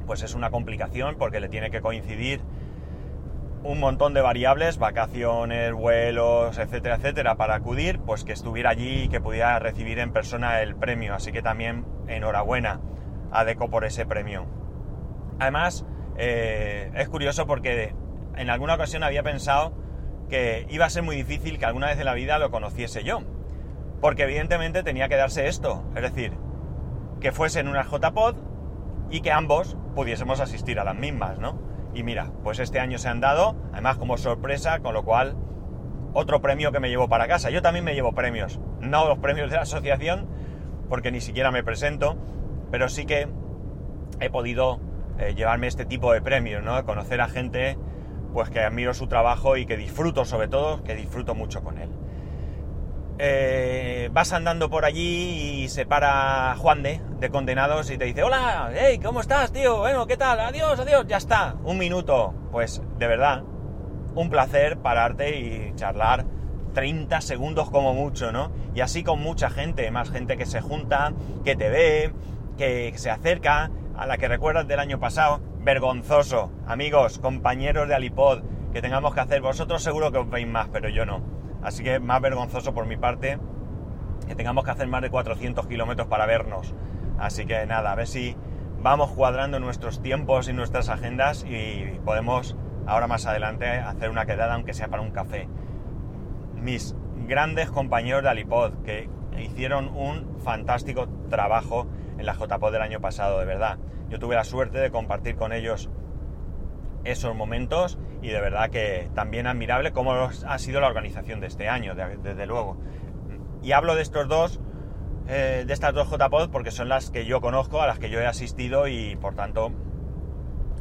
pues 0.07 0.23
es 0.23 0.35
una 0.35 0.51
complicación 0.51 1.17
porque 1.19 1.41
le 1.41 1.49
tiene 1.49 1.71
que 1.71 1.81
coincidir 1.81 2.41
un 3.63 3.81
montón 3.81 4.15
de 4.15 4.21
variables, 4.21 4.79
vacaciones, 4.79 5.73
vuelos, 5.73 6.59
etcétera, 6.59 6.97
etcétera, 6.97 7.37
para 7.37 7.57
acudir, 7.57 7.99
pues 8.01 8.25
que 8.25 8.33
estuviera 8.33 8.71
allí 8.71 9.05
y 9.05 9.09
que 9.09 9.21
pudiera 9.21 9.59
recibir 9.59 9.99
en 9.99 10.13
persona 10.13 10.63
el 10.63 10.77
premio. 10.77 11.15
Así 11.15 11.33
que 11.33 11.43
también 11.43 11.85
enhorabuena 12.07 12.81
a 13.31 13.45
Deco 13.45 13.69
por 13.69 13.85
ese 13.85 14.07
premio. 14.07 14.47
Además, 15.39 15.85
eh, 16.17 16.91
es 16.95 17.09
curioso 17.09 17.47
porque 17.47 17.95
en 18.37 18.51
alguna 18.51 18.75
ocasión 18.75 19.03
había 19.03 19.23
pensado 19.23 19.73
que 20.29 20.67
iba 20.71 20.87
a 20.87 20.91
ser 20.91 21.03
muy 21.03 21.17
difícil 21.17 21.59
que 21.59 21.67
alguna 21.67 21.89
vez 21.89 21.99
en 21.99 22.05
la 22.05 22.15
vida 22.15 22.39
lo 22.39 22.51
conociese 22.51 23.03
yo. 23.03 23.21
Porque 24.01 24.23
evidentemente 24.23 24.85
tenía 24.85 25.09
que 25.09 25.17
darse 25.17 25.49
esto, 25.49 25.85
es 25.97 26.03
decir, 26.03 26.33
que 27.21 27.33
fuese 27.33 27.59
en 27.59 27.69
una 27.69 27.83
JPod 27.83 28.37
y 29.11 29.21
que 29.21 29.33
ambos 29.33 29.77
pudiésemos 29.95 30.41
asistir 30.41 30.79
a 30.79 30.85
las 30.85 30.97
mismas, 30.97 31.39
¿no? 31.39 31.59
Y 31.95 32.03
mira, 32.03 32.31
pues 32.43 32.59
este 32.59 32.81
año 32.81 32.99
se 32.99 33.09
han 33.09 33.21
dado, 33.21 33.57
además 33.73 33.97
como 33.99 34.19
sorpresa, 34.19 34.81
con 34.81 34.95
lo 34.95 35.05
cual 35.05 35.37
otro 36.13 36.41
premio 36.41 36.73
que 36.73 36.81
me 36.81 36.89
llevo 36.89 37.09
para 37.09 37.27
casa. 37.27 37.51
Yo 37.51 37.63
también 37.63 37.85
me 37.85 37.95
llevo 37.95 38.13
premios, 38.13 38.61
no 38.81 39.09
los 39.09 39.19
premios 39.19 39.51
de 39.51 39.57
la 39.57 39.63
asociación, 39.63 40.27
porque 40.89 41.11
ni 41.11 41.21
siquiera 41.21 41.51
me 41.51 41.63
presento, 41.63 42.17
pero 42.71 42.89
sí 42.89 43.07
que 43.07 43.29
he 44.21 44.31
podido 44.31 44.81
eh, 45.19 45.35
llevarme 45.35 45.67
este 45.67 45.85
tipo 45.85 46.13
de 46.13 46.23
premios, 46.23 46.63
¿no? 46.63 46.85
Conocer 46.85 47.21
a 47.21 47.29
gente 47.29 47.79
pues 48.33 48.51
que 48.51 48.61
admiro 48.61 48.95
su 48.95 49.07
trabajo 49.07 49.57
y 49.57 49.67
que 49.67 49.77
disfruto 49.77 50.25
sobre 50.25 50.49
todo, 50.49 50.83
que 50.85 50.95
disfruto 50.95 51.35
mucho 51.35 51.63
con 51.63 51.79
él. 51.79 51.89
Eh, 53.21 54.11
vas 54.13 54.33
andando 54.33 54.71
por 54.71 54.85
allí 54.85 55.65
y 55.65 55.69
se 55.69 55.87
para 55.87 56.55
Juan 56.57 56.85
de, 56.85 57.01
de 57.19 57.31
Condenados 57.31 57.91
y 57.91 57.99
te 57.99 58.05
dice, 58.05 58.23
hola, 58.23 58.71
hey, 58.73 59.01
¿cómo 59.03 59.21
estás, 59.21 59.53
tío? 59.53 59.79
Bueno, 59.79 60.07
¿qué 60.07 60.17
tal? 60.17 60.39
Adiós, 60.39 60.79
adiós, 60.79 61.05
ya 61.09 61.17
está, 61.17 61.57
un 61.65 61.79
minuto. 61.79 62.33
Pues 62.53 62.81
de 62.97 63.07
verdad, 63.09 63.43
un 64.15 64.31
placer 64.31 64.79
pararte 64.79 65.37
y 65.37 65.75
charlar 65.75 66.27
30 66.75 67.21
segundos 67.21 67.71
como 67.71 67.93
mucho, 67.93 68.31
¿no? 68.31 68.53
Y 68.73 68.83
así 68.83 69.03
con 69.03 69.21
mucha 69.21 69.51
gente, 69.51 69.91
más 69.91 70.11
gente 70.11 70.37
que 70.37 70.47
se 70.47 70.61
junta, 70.61 71.13
que 71.45 71.57
te 71.57 71.71
ve, 71.71 72.13
que 72.57 72.93
se 72.97 73.11
acerca, 73.11 73.73
a 73.97 74.07
la 74.07 74.17
que 74.17 74.29
recuerdas 74.29 74.69
del 74.69 74.79
año 74.79 75.01
pasado, 75.01 75.41
vergonzoso. 75.59 76.53
Amigos, 76.69 77.19
compañeros 77.19 77.89
de 77.89 77.97
Alipod, 77.97 78.43
que 78.73 78.81
tengamos 78.81 79.13
que 79.13 79.21
hacer, 79.21 79.41
vosotros 79.41 79.83
seguro 79.83 80.13
que 80.13 80.19
os 80.19 80.31
veis 80.31 80.47
más, 80.47 80.69
pero 80.69 80.89
yo 80.89 81.05
no. 81.05 81.38
Así 81.69 81.85
que 81.85 82.01
más 82.01 82.23
vergonzoso 82.23 82.73
por 82.73 82.87
mi 82.87 82.97
parte 82.97 83.39
que 84.27 84.35
tengamos 84.35 84.65
que 84.65 84.71
hacer 84.71 84.89
más 84.89 85.03
de 85.03 85.11
400 85.11 85.67
kilómetros 85.67 86.09
para 86.09 86.25
vernos. 86.25 86.75
Así 87.19 87.45
que 87.45 87.67
nada, 87.67 87.93
a 87.93 87.95
ver 87.95 88.07
si 88.07 88.35
vamos 88.81 89.11
cuadrando 89.11 89.61
nuestros 89.61 90.01
tiempos 90.01 90.49
y 90.49 90.55
nuestras 90.55 90.89
agendas 90.89 91.45
y 91.47 92.01
podemos 92.07 92.57
ahora 92.87 93.07
más 93.07 93.27
adelante 93.27 93.69
hacer 93.69 94.09
una 94.09 94.25
quedada, 94.25 94.55
aunque 94.55 94.73
sea 94.73 94.89
para 94.89 95.03
un 95.03 95.11
café. 95.11 95.47
Mis 96.55 96.97
grandes 97.27 97.71
compañeros 97.71 98.23
de 98.23 98.31
Alipod, 98.31 98.73
que 98.83 99.11
hicieron 99.39 99.89
un 99.95 100.41
fantástico 100.41 101.07
trabajo 101.29 101.87
en 102.17 102.25
la 102.25 102.33
JPod 102.33 102.73
del 102.73 102.81
año 102.81 103.03
pasado, 103.03 103.41
de 103.41 103.45
verdad. 103.45 103.77
Yo 104.09 104.19
tuve 104.19 104.37
la 104.37 104.45
suerte 104.45 104.79
de 104.79 104.91
compartir 104.91 105.37
con 105.37 105.53
ellos 105.53 105.91
esos 107.05 107.37
momentos 107.37 107.99
y 108.23 108.29
de 108.29 108.41
verdad 108.41 108.71
que 108.71 109.11
también 109.15 109.47
admirable 109.47 109.93
cómo 109.93 110.13
ha 110.13 110.59
sido 110.59 110.81
la 110.81 110.89
organización 110.89 111.41
de 111.41 111.47
este 111.47 111.69
año, 111.69 111.95
desde 111.95 112.47
luego. 112.47 112.77
Y 113.63 113.73
hablo 113.73 113.95
de 113.95 114.03
estos 114.03 114.29
dos, 114.29 114.61
eh, 115.29 115.65
de 115.67 115.73
estas 115.73 115.95
dos 115.95 116.09
JPod 116.11 116.51
porque 116.51 116.71
son 116.71 116.89
las 116.89 117.11
que 117.11 117.27
yo 117.27 117.41
conozco, 117.41 117.83
a 117.83 117.87
las 117.87 117.99
que 117.99 118.11
yo 118.11 118.21
he 118.21 118.27
asistido 118.27 118.89
y 118.89 119.17
por 119.17 119.35
tanto 119.35 119.73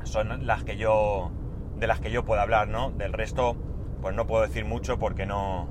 son 0.03 0.48
las 0.48 0.63
que 0.63 0.77
yo, 0.77 1.32
de 1.75 1.88
las 1.88 2.00
que 2.00 2.12
yo 2.12 2.24
puedo 2.24 2.41
hablar, 2.41 2.67
¿no? 2.67 2.91
Del 2.91 3.13
resto, 3.13 3.56
pues 4.01 4.15
no 4.15 4.25
puedo 4.25 4.44
decir 4.44 4.65
mucho 4.65 4.98
porque 4.98 5.25
no, 5.25 5.67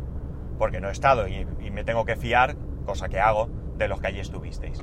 porque 0.59 0.81
no 0.81 0.89
he 0.89 0.93
estado 0.93 1.27
y, 1.27 1.47
me 1.71 1.85
tengo 1.85 2.05
que 2.05 2.17
fiar, 2.17 2.57
cosa 2.85 3.09
que 3.09 3.19
hago, 3.19 3.49
de 3.77 3.89
los 3.89 4.01
que 4.01 4.09
allí 4.09 4.21
estuvisteis. 4.21 4.83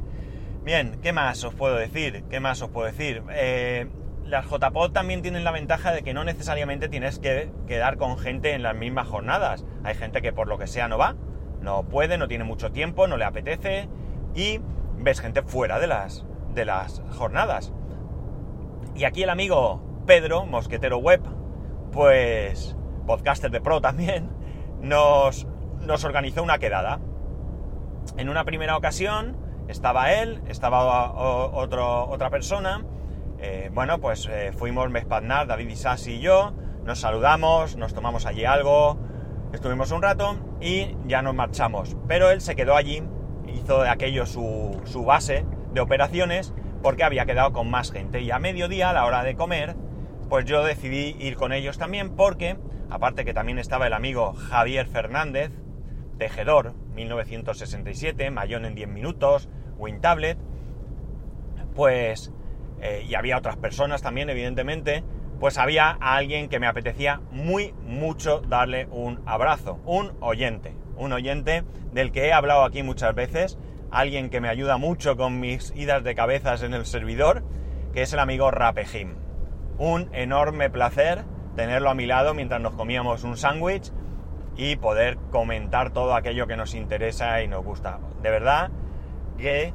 Bien, 0.64 1.00
¿qué 1.02 1.14
más 1.14 1.44
os 1.44 1.54
puedo 1.54 1.76
decir? 1.76 2.24
¿Qué 2.30 2.40
más 2.40 2.62
os 2.62 2.70
puedo 2.70 2.88
decir? 2.88 3.24
Eh, 3.32 3.88
las 4.26 4.46
JPod 4.50 4.92
también 4.92 5.22
tienen 5.22 5.44
la 5.44 5.52
ventaja 5.52 5.92
de 5.92 6.04
que 6.04 6.14
no 6.14 6.24
necesariamente 6.24 6.90
tienes 6.90 7.20
que 7.20 7.52
quedar 7.68 7.98
con 7.98 8.18
gente 8.18 8.54
en 8.54 8.64
las 8.64 8.76
mismas 8.76 9.08
jornadas. 9.08 9.66
Hay 9.84 9.96
gente 9.96 10.22
que 10.22 10.34
por 10.34 10.48
lo 10.48 10.58
que 10.58 10.68
sea 10.68 10.88
no 10.88 10.98
va, 10.98 11.16
no 11.62 11.84
puede, 11.84 12.18
no 12.18 12.28
tiene 12.28 12.44
mucho 12.44 12.72
tiempo, 12.72 13.08
no 13.08 13.18
le 13.18 13.26
apetece 13.26 13.90
y 14.36 14.60
ves 14.98 15.20
gente 15.20 15.44
fuera 15.44 15.80
de 15.80 15.88
las, 15.88 16.26
de 16.54 16.66
las 16.66 17.02
jornadas. 17.18 17.74
Y 18.96 19.06
aquí 19.06 19.24
el 19.24 19.30
amigo 19.30 19.82
Pedro, 20.06 20.46
Mosquetero 20.46 20.98
Web, 20.98 21.22
pues 21.92 22.76
podcaster 23.06 23.52
de 23.52 23.62
pro 23.62 23.82
también, 23.82 24.30
nos, 24.82 25.48
nos 25.82 26.04
organizó 26.04 26.44
una 26.44 26.60
quedada. 26.60 27.00
En 28.18 28.30
una 28.30 28.44
primera 28.44 28.78
ocasión 28.78 29.38
estaba 29.68 30.14
él, 30.14 30.42
estaba 30.48 31.12
otra 31.14 32.30
persona. 32.30 32.84
Eh, 33.46 33.70
bueno, 33.74 34.00
pues 34.00 34.30
eh, 34.32 34.54
fuimos 34.54 34.90
Mespaznar, 34.90 35.48
David 35.48 35.68
Isasi 35.68 36.14
y 36.14 36.20
yo, 36.22 36.54
nos 36.86 37.02
saludamos, 37.02 37.76
nos 37.76 37.94
tomamos 37.94 38.26
allí 38.26 38.46
algo, 38.46 38.98
estuvimos 39.52 39.92
un 39.92 40.02
rato 40.02 40.38
y 40.62 40.96
ya 41.08 41.22
nos 41.22 41.36
marchamos. 41.36 41.98
Pero 42.08 42.32
él 42.32 42.40
se 42.40 42.56
quedó 42.56 42.74
allí, 42.78 43.04
hizo 43.54 43.82
de 43.82 43.90
aquello 43.90 44.26
su, 44.26 44.80
su 44.86 45.04
base 45.04 45.46
de 45.74 45.82
operaciones 45.82 46.54
porque 46.82 47.04
había 47.04 47.26
quedado 47.26 47.52
con 47.52 47.70
más 47.70 47.92
gente. 47.92 48.22
Y 48.22 48.32
a 48.32 48.40
mediodía, 48.40 48.92
a 48.92 48.94
la 48.94 49.06
hora 49.06 49.24
de 49.24 49.36
comer, 49.36 49.76
pues 50.30 50.46
yo 50.46 50.64
decidí 50.64 51.18
ir 51.20 51.36
con 51.36 51.52
ellos 51.52 51.78
también 51.78 52.16
porque, 52.16 52.56
aparte 52.90 53.26
que 53.26 53.34
también 53.34 53.60
estaba 53.60 53.88
el 53.88 53.94
amigo 53.94 54.36
Javier 54.36 54.88
Fernández, 54.88 55.52
tejedor, 56.18 56.76
1967, 56.96 58.32
Mayón 58.32 58.64
en 58.64 58.74
10 58.74 58.88
minutos, 58.88 59.50
WinTablet, 59.78 60.38
pues, 61.76 62.32
eh, 62.84 63.06
y 63.08 63.16
había 63.16 63.38
otras 63.38 63.56
personas 63.56 64.02
también, 64.02 64.30
evidentemente, 64.30 65.06
pues 65.40 65.58
había 65.58 65.90
alguien 65.90 66.50
que 66.50 66.60
me 66.60 66.68
apetecía 66.68 67.22
muy 67.32 67.74
mucho 67.86 68.42
darle 68.42 68.88
un 68.92 69.22
abrazo, 69.26 69.80
un 69.86 70.12
oyente, 70.20 70.76
un 70.98 71.14
oyente 71.14 71.64
del 71.94 72.12
que 72.12 72.28
he 72.28 72.34
hablado 72.34 72.66
aquí 72.66 72.84
muchas 72.84 73.16
veces, 73.16 73.58
alguien 73.90 74.30
que 74.30 74.42
me 74.42 74.50
ayuda 74.50 74.76
mucho 74.76 75.16
con 75.16 75.40
mis 75.40 75.72
idas 75.78 76.04
de 76.04 76.14
cabezas 76.14 76.62
en 76.62 76.74
el 76.74 76.86
servidor, 76.86 77.46
que 77.94 78.02
es 78.02 78.12
el 78.12 78.20
amigo 78.20 78.52
Rapejim. 78.52 79.16
Un 79.78 80.10
enorme 80.14 80.70
placer 80.70 81.24
tenerlo 81.56 81.90
a 81.90 81.96
mi 81.96 82.06
lado 82.06 82.34
mientras 82.34 82.60
nos 82.60 82.76
comíamos 82.76 83.24
un 83.24 83.38
sándwich 83.38 83.94
y 84.58 84.76
poder 84.76 85.18
comentar 85.32 85.92
todo 85.94 86.16
aquello 86.16 86.48
que 86.48 86.58
nos 86.58 86.76
interesa 86.76 87.42
y 87.42 87.48
nos 87.48 87.64
gusta. 87.64 88.00
De 88.22 88.30
verdad 88.30 88.72
que 89.38 89.74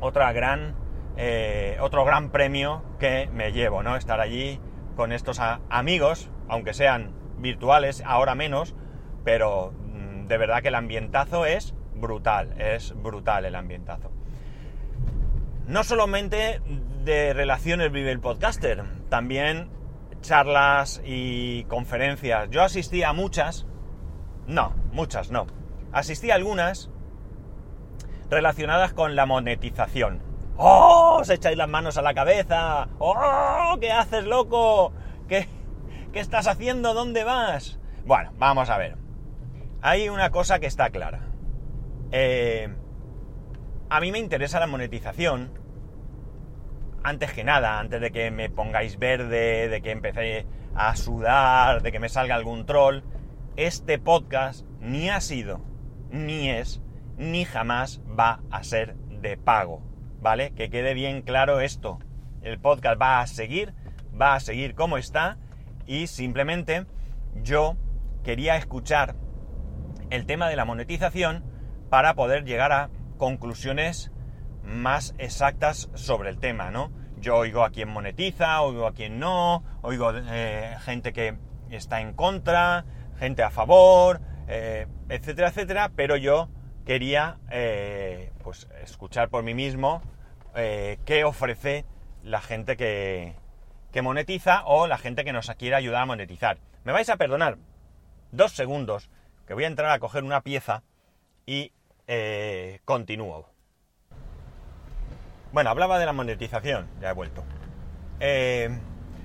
otra 0.00 0.32
gran, 0.32 0.74
eh, 1.16 1.76
otro 1.80 2.04
gran 2.04 2.30
premio 2.30 2.82
que 2.98 3.28
me 3.32 3.52
llevo, 3.52 3.82
¿no? 3.82 3.96
Estar 3.96 4.20
allí 4.20 4.60
con 4.96 5.12
estos 5.12 5.40
amigos, 5.40 6.30
aunque 6.48 6.74
sean 6.74 7.12
virtuales, 7.38 8.02
ahora 8.04 8.34
menos, 8.34 8.74
pero 9.24 9.72
mm, 9.72 10.26
de 10.26 10.38
verdad 10.38 10.62
que 10.62 10.68
el 10.68 10.74
ambientazo 10.74 11.46
es 11.46 11.74
brutal, 11.94 12.54
es 12.60 12.94
brutal 12.94 13.44
el 13.44 13.54
ambientazo. 13.54 14.10
No 15.66 15.84
solamente 15.84 16.60
de 17.04 17.32
relaciones 17.32 17.92
vive 17.92 18.10
el 18.10 18.20
podcaster, 18.20 18.82
también 19.08 19.70
charlas 20.20 21.00
y 21.04 21.64
conferencias. 21.64 22.50
Yo 22.50 22.62
asistí 22.62 23.02
a 23.02 23.12
muchas, 23.12 23.66
no, 24.46 24.74
muchas 24.92 25.30
no. 25.30 25.46
Asistí 25.92 26.30
a 26.30 26.34
algunas 26.34 26.90
relacionadas 28.30 28.92
con 28.92 29.16
la 29.16 29.26
monetización. 29.26 30.29
¡Oh! 30.62 31.20
Os 31.22 31.30
echáis 31.30 31.56
las 31.56 31.70
manos 31.70 31.96
a 31.96 32.02
la 32.02 32.12
cabeza. 32.12 32.86
¡Oh! 32.98 33.78
¿Qué 33.80 33.90
haces, 33.90 34.24
loco? 34.24 34.92
¿Qué, 35.26 35.48
qué 36.12 36.20
estás 36.20 36.46
haciendo? 36.46 36.92
¿Dónde 36.92 37.24
vas? 37.24 37.80
Bueno, 38.04 38.34
vamos 38.36 38.68
a 38.68 38.76
ver. 38.76 38.98
Hay 39.80 40.10
una 40.10 40.28
cosa 40.28 40.58
que 40.58 40.66
está 40.66 40.90
clara. 40.90 41.22
Eh, 42.12 42.68
a 43.88 44.00
mí 44.00 44.12
me 44.12 44.18
interesa 44.18 44.60
la 44.60 44.66
monetización. 44.66 45.58
Antes 47.02 47.32
que 47.32 47.42
nada, 47.42 47.78
antes 47.78 48.02
de 48.02 48.10
que 48.10 48.30
me 48.30 48.50
pongáis 48.50 48.98
verde, 48.98 49.70
de 49.70 49.80
que 49.80 49.92
empecé 49.92 50.44
a 50.74 50.94
sudar, 50.94 51.80
de 51.80 51.90
que 51.90 52.00
me 52.00 52.10
salga 52.10 52.34
algún 52.34 52.66
troll, 52.66 53.00
este 53.56 53.98
podcast 53.98 54.66
ni 54.78 55.08
ha 55.08 55.22
sido, 55.22 55.62
ni 56.10 56.50
es, 56.50 56.82
ni 57.16 57.46
jamás 57.46 58.02
va 58.06 58.42
a 58.50 58.62
ser 58.62 58.96
de 58.96 59.38
pago. 59.38 59.89
¿Vale? 60.20 60.52
Que 60.52 60.70
quede 60.70 60.94
bien 60.94 61.22
claro 61.22 61.60
esto. 61.60 61.98
El 62.42 62.58
podcast 62.58 63.00
va 63.00 63.20
a 63.20 63.26
seguir, 63.26 63.74
va 64.20 64.34
a 64.34 64.40
seguir 64.40 64.74
como 64.74 64.96
está 64.96 65.38
y 65.86 66.06
simplemente 66.06 66.86
yo 67.42 67.76
quería 68.22 68.56
escuchar 68.56 69.16
el 70.10 70.26
tema 70.26 70.48
de 70.48 70.56
la 70.56 70.64
monetización 70.64 71.44
para 71.88 72.14
poder 72.14 72.44
llegar 72.44 72.72
a 72.72 72.90
conclusiones 73.16 74.10
más 74.62 75.14
exactas 75.18 75.90
sobre 75.94 76.30
el 76.30 76.38
tema, 76.38 76.70
¿no? 76.70 76.92
Yo 77.18 77.36
oigo 77.36 77.64
a 77.64 77.70
quien 77.70 77.88
monetiza, 77.88 78.62
oigo 78.62 78.86
a 78.86 78.94
quien 78.94 79.18
no, 79.18 79.62
oigo 79.82 80.12
eh, 80.14 80.76
gente 80.80 81.12
que 81.12 81.36
está 81.70 82.00
en 82.00 82.14
contra, 82.14 82.84
gente 83.18 83.42
a 83.42 83.50
favor, 83.50 84.20
eh, 84.48 84.86
etcétera, 85.08 85.48
etcétera, 85.48 85.92
pero 85.94 86.16
yo 86.16 86.48
quería 86.84 87.38
eh, 87.50 88.32
pues 88.42 88.68
escuchar 88.82 89.28
por 89.28 89.42
mí 89.42 89.54
mismo 89.54 90.02
qué 90.52 91.22
ofrece 91.24 91.84
la 92.24 92.40
gente 92.40 92.76
que, 92.76 93.34
que 93.92 94.02
monetiza 94.02 94.62
o 94.64 94.86
la 94.86 94.98
gente 94.98 95.24
que 95.24 95.32
nos 95.32 95.50
quiere 95.50 95.76
ayudar 95.76 96.02
a 96.02 96.06
monetizar. 96.06 96.58
Me 96.84 96.92
vais 96.92 97.08
a 97.08 97.16
perdonar 97.16 97.58
dos 98.32 98.52
segundos 98.52 99.10
que 99.46 99.54
voy 99.54 99.64
a 99.64 99.68
entrar 99.68 99.90
a 99.90 99.98
coger 99.98 100.24
una 100.24 100.42
pieza 100.42 100.82
y 101.46 101.72
eh, 102.06 102.80
continúo. 102.84 103.48
Bueno, 105.52 105.70
hablaba 105.70 105.98
de 105.98 106.06
la 106.06 106.12
monetización, 106.12 106.88
ya 107.00 107.10
he 107.10 107.12
vuelto. 107.12 107.42
Eh, 108.20 108.70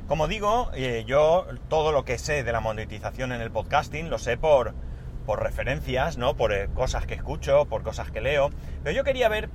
como 0.08 0.28
digo, 0.28 0.72
eh, 0.74 1.04
yo 1.06 1.46
todo 1.70 1.92
lo 1.92 2.06
que 2.06 2.18
sé 2.18 2.44
de 2.44 2.52
la 2.52 2.60
monetización 2.60 3.32
en 3.32 3.42
el 3.42 3.52
podcasting 3.52 4.10
lo 4.10 4.18
sé 4.18 4.38
por, 4.38 4.74
por 5.25 5.41
referencias, 5.41 6.17
¿no? 6.17 6.36
Por 6.36 6.70
cosas 6.74 7.05
que 7.05 7.15
escucho, 7.15 7.65
por 7.65 7.84
cosas 7.84 8.12
que 8.12 8.22
leo. 8.22 8.51
Pero 8.84 8.96
yo 8.96 9.03
quería 9.03 9.29
ver 9.29 9.50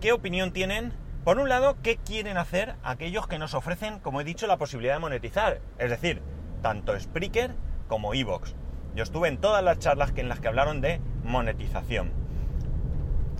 qué 0.00 0.12
opinión 0.12 0.52
tienen, 0.52 0.92
por 1.24 1.38
un 1.38 1.48
lado, 1.48 1.76
qué 1.82 1.96
quieren 1.96 2.36
hacer 2.36 2.76
aquellos 2.82 3.26
que 3.26 3.38
nos 3.38 3.54
ofrecen, 3.54 3.98
como 4.00 4.20
he 4.20 4.24
dicho, 4.24 4.46
la 4.46 4.58
posibilidad 4.58 4.94
de 4.94 5.00
monetizar. 5.00 5.60
Es 5.78 5.90
decir, 5.90 6.22
tanto 6.62 6.98
Spreaker 6.98 7.54
como 7.88 8.14
Evox. 8.14 8.54
Yo 8.94 9.02
estuve 9.02 9.28
en 9.28 9.38
todas 9.38 9.62
las 9.62 9.78
charlas 9.78 10.12
que 10.12 10.20
en 10.20 10.28
las 10.28 10.40
que 10.40 10.48
hablaron 10.48 10.80
de 10.80 11.00
monetización. 11.24 12.12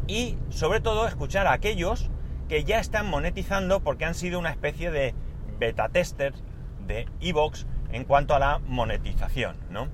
Y 0.06 0.38
sobre 0.50 0.80
todo 0.80 1.06
escuchar 1.06 1.46
a 1.46 1.52
aquellos 1.52 2.10
que 2.48 2.64
ya 2.64 2.78
están 2.78 3.08
monetizando 3.08 3.80
porque 3.80 4.04
han 4.04 4.14
sido 4.14 4.38
una 4.38 4.50
especie 4.50 4.90
de 4.90 5.14
beta 5.58 5.88
testers 5.90 6.42
de 6.86 7.06
Evox 7.20 7.66
en 7.92 8.04
cuanto 8.04 8.34
a 8.34 8.38
la 8.38 8.58
monetización, 8.58 9.56
¿no? 9.70 9.88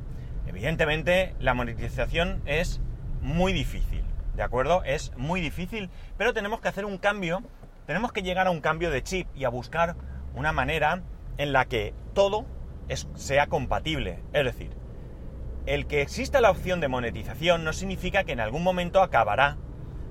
Evidentemente 0.46 1.34
la 1.40 1.54
monetización 1.54 2.42
es 2.46 2.80
muy 3.22 3.52
difícil, 3.52 4.04
¿de 4.37 4.42
acuerdo? 4.42 4.83
Es 4.85 5.12
muy 5.16 5.40
difícil, 5.40 5.90
pero 6.18 6.35
tenemos 6.35 6.61
que 6.61 6.68
hacer 6.68 6.85
un 6.85 6.98
cambio, 6.98 7.42
tenemos 7.87 8.12
que 8.12 8.22
llegar 8.22 8.46
a 8.46 8.50
un 8.50 8.61
cambio 8.61 8.90
de 8.90 9.02
chip 9.02 9.26
y 9.35 9.44
a 9.44 9.48
buscar 9.48 9.96
una 10.35 10.52
manera 10.52 11.02
en 11.38 11.52
la 11.52 11.64
que 11.66 11.94
todo 12.12 12.46
sea 13.14 13.46
compatible. 13.46 14.22
Es 14.33 14.44
decir, 14.44 14.70
el 15.66 15.87
que 15.87 16.02
exista 16.02 16.40
la 16.40 16.50
opción 16.50 16.80
de 16.80 16.88
monetización 16.88 17.64
no 17.64 17.72
significa 17.72 18.24
que 18.24 18.33
en 18.33 18.40
algún 18.40 18.62
momento 18.62 19.02
acabará 19.02 19.57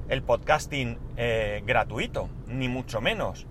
el 0.10 0.24
podcasting 0.24 0.98
eh, 1.16 1.62
gratuito, 1.66 2.30
ni 2.48 2.68
mucho 2.68 3.02
menos. 3.02 3.46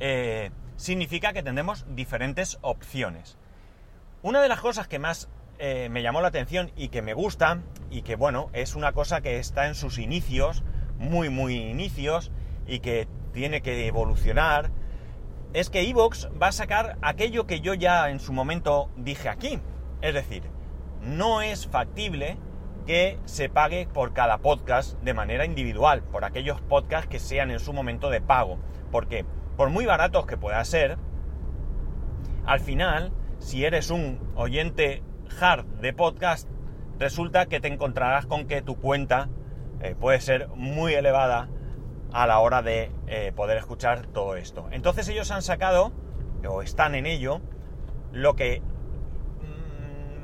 Eh, 0.00 0.50
significa 0.76 1.32
que 1.32 1.42
tendremos 1.42 1.84
diferentes 1.94 2.58
opciones. 2.62 3.38
Una 4.22 4.40
de 4.40 4.48
las 4.48 4.60
cosas 4.60 4.86
que 4.86 5.00
más 5.00 5.28
eh, 5.58 5.88
me 5.90 6.00
llamó 6.00 6.20
la 6.20 6.28
atención 6.28 6.70
y 6.76 6.90
que 6.90 7.02
me 7.02 7.12
gusta, 7.12 7.60
y 7.90 8.02
que 8.02 8.14
bueno, 8.14 8.50
es 8.52 8.76
una 8.76 8.92
cosa 8.92 9.20
que 9.20 9.38
está 9.38 9.66
en 9.66 9.74
sus 9.74 9.98
inicios, 9.98 10.62
muy, 10.96 11.28
muy 11.28 11.56
inicios, 11.56 12.30
y 12.64 12.78
que 12.78 13.08
tiene 13.32 13.62
que 13.62 13.84
evolucionar, 13.84 14.70
es 15.54 15.70
que 15.70 15.88
Evox 15.88 16.28
va 16.40 16.48
a 16.48 16.52
sacar 16.52 16.98
aquello 17.02 17.48
que 17.48 17.60
yo 17.60 17.74
ya 17.74 18.10
en 18.10 18.20
su 18.20 18.32
momento 18.32 18.90
dije 18.96 19.28
aquí, 19.28 19.58
es 20.02 20.14
decir, 20.14 20.44
no 21.00 21.42
es 21.42 21.66
factible 21.66 22.38
que 22.86 23.18
se 23.24 23.48
pague 23.48 23.88
por 23.92 24.12
cada 24.12 24.38
podcast 24.38 25.00
de 25.02 25.14
manera 25.14 25.44
individual, 25.46 26.04
por 26.04 26.24
aquellos 26.24 26.60
podcasts 26.60 27.08
que 27.08 27.18
sean 27.18 27.50
en 27.50 27.58
su 27.58 27.72
momento 27.72 28.08
de 28.08 28.20
pago. 28.20 28.58
Porque, 28.92 29.24
por 29.56 29.70
muy 29.70 29.84
baratos 29.84 30.26
que 30.26 30.36
pueda 30.36 30.64
ser, 30.64 30.96
al 32.46 32.60
final, 32.60 33.12
si 33.42 33.64
eres 33.64 33.90
un 33.90 34.20
oyente 34.36 35.02
hard 35.40 35.66
de 35.80 35.92
podcast, 35.92 36.48
resulta 36.98 37.46
que 37.46 37.60
te 37.60 37.68
encontrarás 37.68 38.24
con 38.24 38.46
que 38.46 38.62
tu 38.62 38.76
cuenta 38.76 39.28
eh, 39.80 39.96
puede 39.98 40.20
ser 40.20 40.48
muy 40.54 40.94
elevada 40.94 41.48
a 42.12 42.26
la 42.26 42.38
hora 42.38 42.62
de 42.62 42.92
eh, 43.08 43.32
poder 43.34 43.58
escuchar 43.58 44.06
todo 44.06 44.36
esto. 44.36 44.68
Entonces 44.70 45.08
ellos 45.08 45.30
han 45.32 45.42
sacado, 45.42 45.92
o 46.48 46.62
están 46.62 46.94
en 46.94 47.04
ello, 47.06 47.40
lo 48.12 48.36
que 48.36 48.62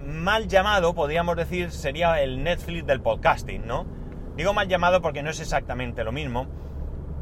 mal 0.07 0.47
llamado, 0.47 0.95
podríamos 0.95 1.37
decir, 1.37 1.73
sería 1.73 2.23
el 2.23 2.45
Netflix 2.45 2.87
del 2.87 3.01
podcasting, 3.01 3.67
¿no? 3.67 3.85
Digo 4.37 4.55
mal 4.55 4.69
llamado 4.69 5.03
porque 5.03 5.25
no 5.25 5.31
es 5.31 5.41
exactamente 5.41 6.05
lo 6.05 6.13
mismo, 6.13 6.47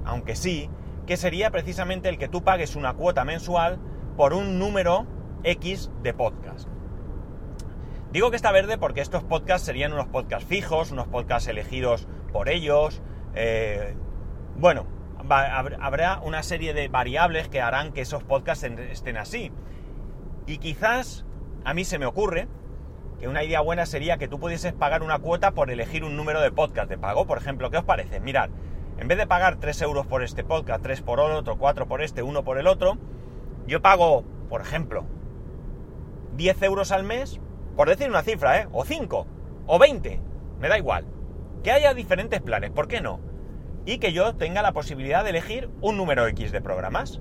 aunque 0.04 0.36
sí, 0.36 0.68
que 1.06 1.16
sería 1.16 1.50
precisamente 1.50 2.10
el 2.10 2.18
que 2.18 2.28
tú 2.28 2.44
pagues 2.44 2.76
una 2.76 2.92
cuota 2.92 3.24
mensual 3.24 3.78
por 4.16 4.34
un 4.34 4.58
número 4.58 5.06
X 5.46 5.90
de 6.02 6.12
podcast. 6.12 6.68
Digo 8.12 8.30
que 8.30 8.36
está 8.36 8.50
verde 8.50 8.78
porque 8.78 9.00
estos 9.00 9.22
podcasts 9.22 9.64
serían 9.64 9.92
unos 9.92 10.08
podcasts 10.08 10.48
fijos, 10.48 10.90
unos 10.90 11.06
podcasts 11.06 11.48
elegidos 11.48 12.08
por 12.32 12.48
ellos. 12.48 13.00
Eh, 13.34 13.94
bueno, 14.56 14.86
habrá 15.28 16.20
una 16.20 16.42
serie 16.42 16.74
de 16.74 16.88
variables 16.88 17.48
que 17.48 17.60
harán 17.60 17.92
que 17.92 18.00
esos 18.00 18.24
podcasts 18.24 18.64
estén 18.64 19.16
así. 19.16 19.52
Y 20.46 20.58
quizás 20.58 21.24
a 21.64 21.74
mí 21.74 21.84
se 21.84 21.98
me 21.98 22.06
ocurre 22.06 22.48
que 23.20 23.28
una 23.28 23.44
idea 23.44 23.60
buena 23.60 23.86
sería 23.86 24.18
que 24.18 24.28
tú 24.28 24.40
pudieses 24.40 24.72
pagar 24.72 25.02
una 25.02 25.20
cuota 25.20 25.52
por 25.52 25.70
elegir 25.70 26.02
un 26.02 26.16
número 26.16 26.40
de 26.40 26.50
podcast 26.50 26.88
de 26.88 26.98
pago. 26.98 27.26
Por 27.26 27.38
ejemplo, 27.38 27.70
¿qué 27.70 27.78
os 27.78 27.84
parece? 27.84 28.18
Mirad, 28.18 28.50
en 28.98 29.08
vez 29.08 29.18
de 29.18 29.26
pagar 29.26 29.56
3 29.56 29.82
euros 29.82 30.06
por 30.06 30.22
este 30.22 30.42
podcast, 30.42 30.82
3 30.82 31.02
por 31.02 31.20
otro, 31.20 31.56
4 31.56 31.86
por 31.86 32.02
este, 32.02 32.22
1 32.22 32.44
por 32.44 32.58
el 32.58 32.66
otro, 32.66 32.98
yo 33.66 33.80
pago, 33.82 34.24
por 34.48 34.60
ejemplo, 34.60 35.04
10 36.36 36.62
euros 36.62 36.92
al 36.92 37.04
mes, 37.04 37.40
por 37.76 37.88
decir 37.88 38.08
una 38.08 38.22
cifra, 38.22 38.60
¿eh? 38.60 38.68
O 38.72 38.84
5, 38.84 39.26
o 39.66 39.78
20, 39.78 40.20
me 40.60 40.68
da 40.68 40.78
igual. 40.78 41.06
Que 41.62 41.72
haya 41.72 41.94
diferentes 41.94 42.40
planes, 42.40 42.70
¿por 42.70 42.88
qué 42.88 43.00
no? 43.00 43.20
Y 43.84 43.98
que 43.98 44.12
yo 44.12 44.34
tenga 44.36 44.62
la 44.62 44.72
posibilidad 44.72 45.24
de 45.24 45.30
elegir 45.30 45.70
un 45.80 45.96
número 45.96 46.26
X 46.26 46.52
de 46.52 46.60
programas. 46.60 47.20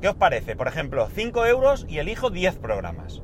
¿Qué 0.00 0.08
os 0.08 0.16
parece? 0.16 0.56
Por 0.56 0.68
ejemplo, 0.68 1.08
5 1.08 1.46
euros 1.46 1.86
y 1.88 1.98
elijo 1.98 2.30
10 2.30 2.58
programas 2.58 3.22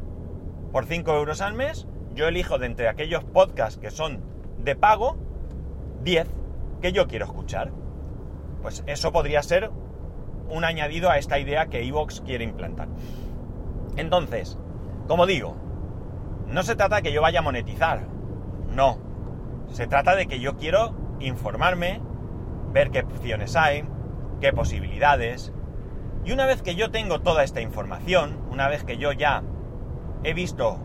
por 0.72 0.86
5 0.86 1.14
euros 1.14 1.42
al 1.42 1.52
mes, 1.52 1.86
yo 2.14 2.26
elijo 2.26 2.58
de 2.58 2.66
entre 2.66 2.88
aquellos 2.88 3.22
podcasts 3.24 3.78
que 3.78 3.90
son 3.90 4.22
de 4.58 4.74
pago, 4.74 5.18
10 6.02 6.26
que 6.80 6.92
yo 6.92 7.06
quiero 7.06 7.26
escuchar. 7.26 7.70
Pues 8.62 8.82
eso 8.86 9.12
podría 9.12 9.42
ser 9.42 9.70
un 10.48 10.64
añadido 10.64 11.10
a 11.10 11.18
esta 11.18 11.38
idea 11.38 11.66
que 11.66 11.86
Evox 11.86 12.22
quiere 12.22 12.44
implantar. 12.44 12.88
Entonces, 13.96 14.58
como 15.08 15.26
digo, 15.26 15.56
no 16.46 16.62
se 16.62 16.76
trata 16.76 16.96
de 16.96 17.02
que 17.02 17.12
yo 17.12 17.22
vaya 17.22 17.40
a 17.40 17.42
monetizar, 17.42 18.06
no. 18.74 18.98
Se 19.68 19.86
trata 19.86 20.14
de 20.16 20.26
que 20.26 20.40
yo 20.40 20.56
quiero 20.56 20.94
informarme, 21.20 22.00
ver 22.72 22.90
qué 22.90 23.00
opciones 23.00 23.56
hay, 23.56 23.84
qué 24.40 24.52
posibilidades. 24.52 25.52
Y 26.24 26.32
una 26.32 26.46
vez 26.46 26.62
que 26.62 26.74
yo 26.74 26.90
tengo 26.90 27.20
toda 27.20 27.42
esta 27.42 27.60
información, 27.60 28.38
una 28.50 28.68
vez 28.68 28.84
que 28.84 28.98
yo 28.98 29.12
ya 29.12 29.42
he 30.24 30.34
visto 30.34 30.78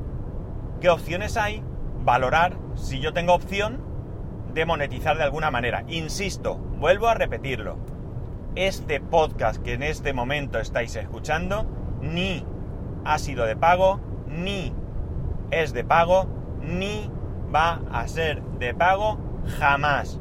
qué 0.82 0.89
opciones 0.89 1.38
hay, 1.38 1.63
valorar 2.03 2.58
si 2.75 2.99
yo 2.99 3.13
tengo 3.13 3.34
opción 3.34 3.82
de 4.53 4.65
monetizar 4.65 5.17
de 5.17 5.23
alguna 5.23 5.51
manera. 5.51 5.84
Insisto, 5.88 6.56
vuelvo 6.56 7.08
a 7.08 7.13
repetirlo. 7.13 7.77
este 8.56 8.99
podcast 8.99 9.62
que 9.62 9.73
en 9.73 9.84
este 9.84 10.13
momento 10.13 10.60
estáis 10.60 10.95
escuchando 10.95 11.67
ni 12.01 12.43
ha 13.08 13.17
sido 13.20 13.46
de 13.46 13.56
pago, 13.56 14.02
ni 14.28 14.74
es 15.50 15.72
de 15.72 15.86
pago, 15.86 16.28
ni 16.62 17.10
va 17.54 17.80
a 17.89 18.06
ser 18.10 18.41
de 18.60 18.74
pago 18.74 19.17
jamás, 19.58 20.20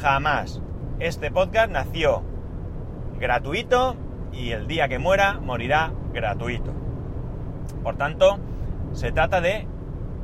jamás. 0.00 0.60
Este 0.98 1.30
podcast 1.30 1.70
nació 1.70 2.22
gratuito 3.20 3.96
y 4.32 4.50
el 4.50 4.66
día 4.66 4.88
que 4.88 4.98
muera 4.98 5.34
morirá 5.40 5.92
gratuito. 6.12 6.72
Por 7.84 7.96
tanto, 7.96 8.40
se 8.92 9.12
trata 9.12 9.40
de 9.40 9.68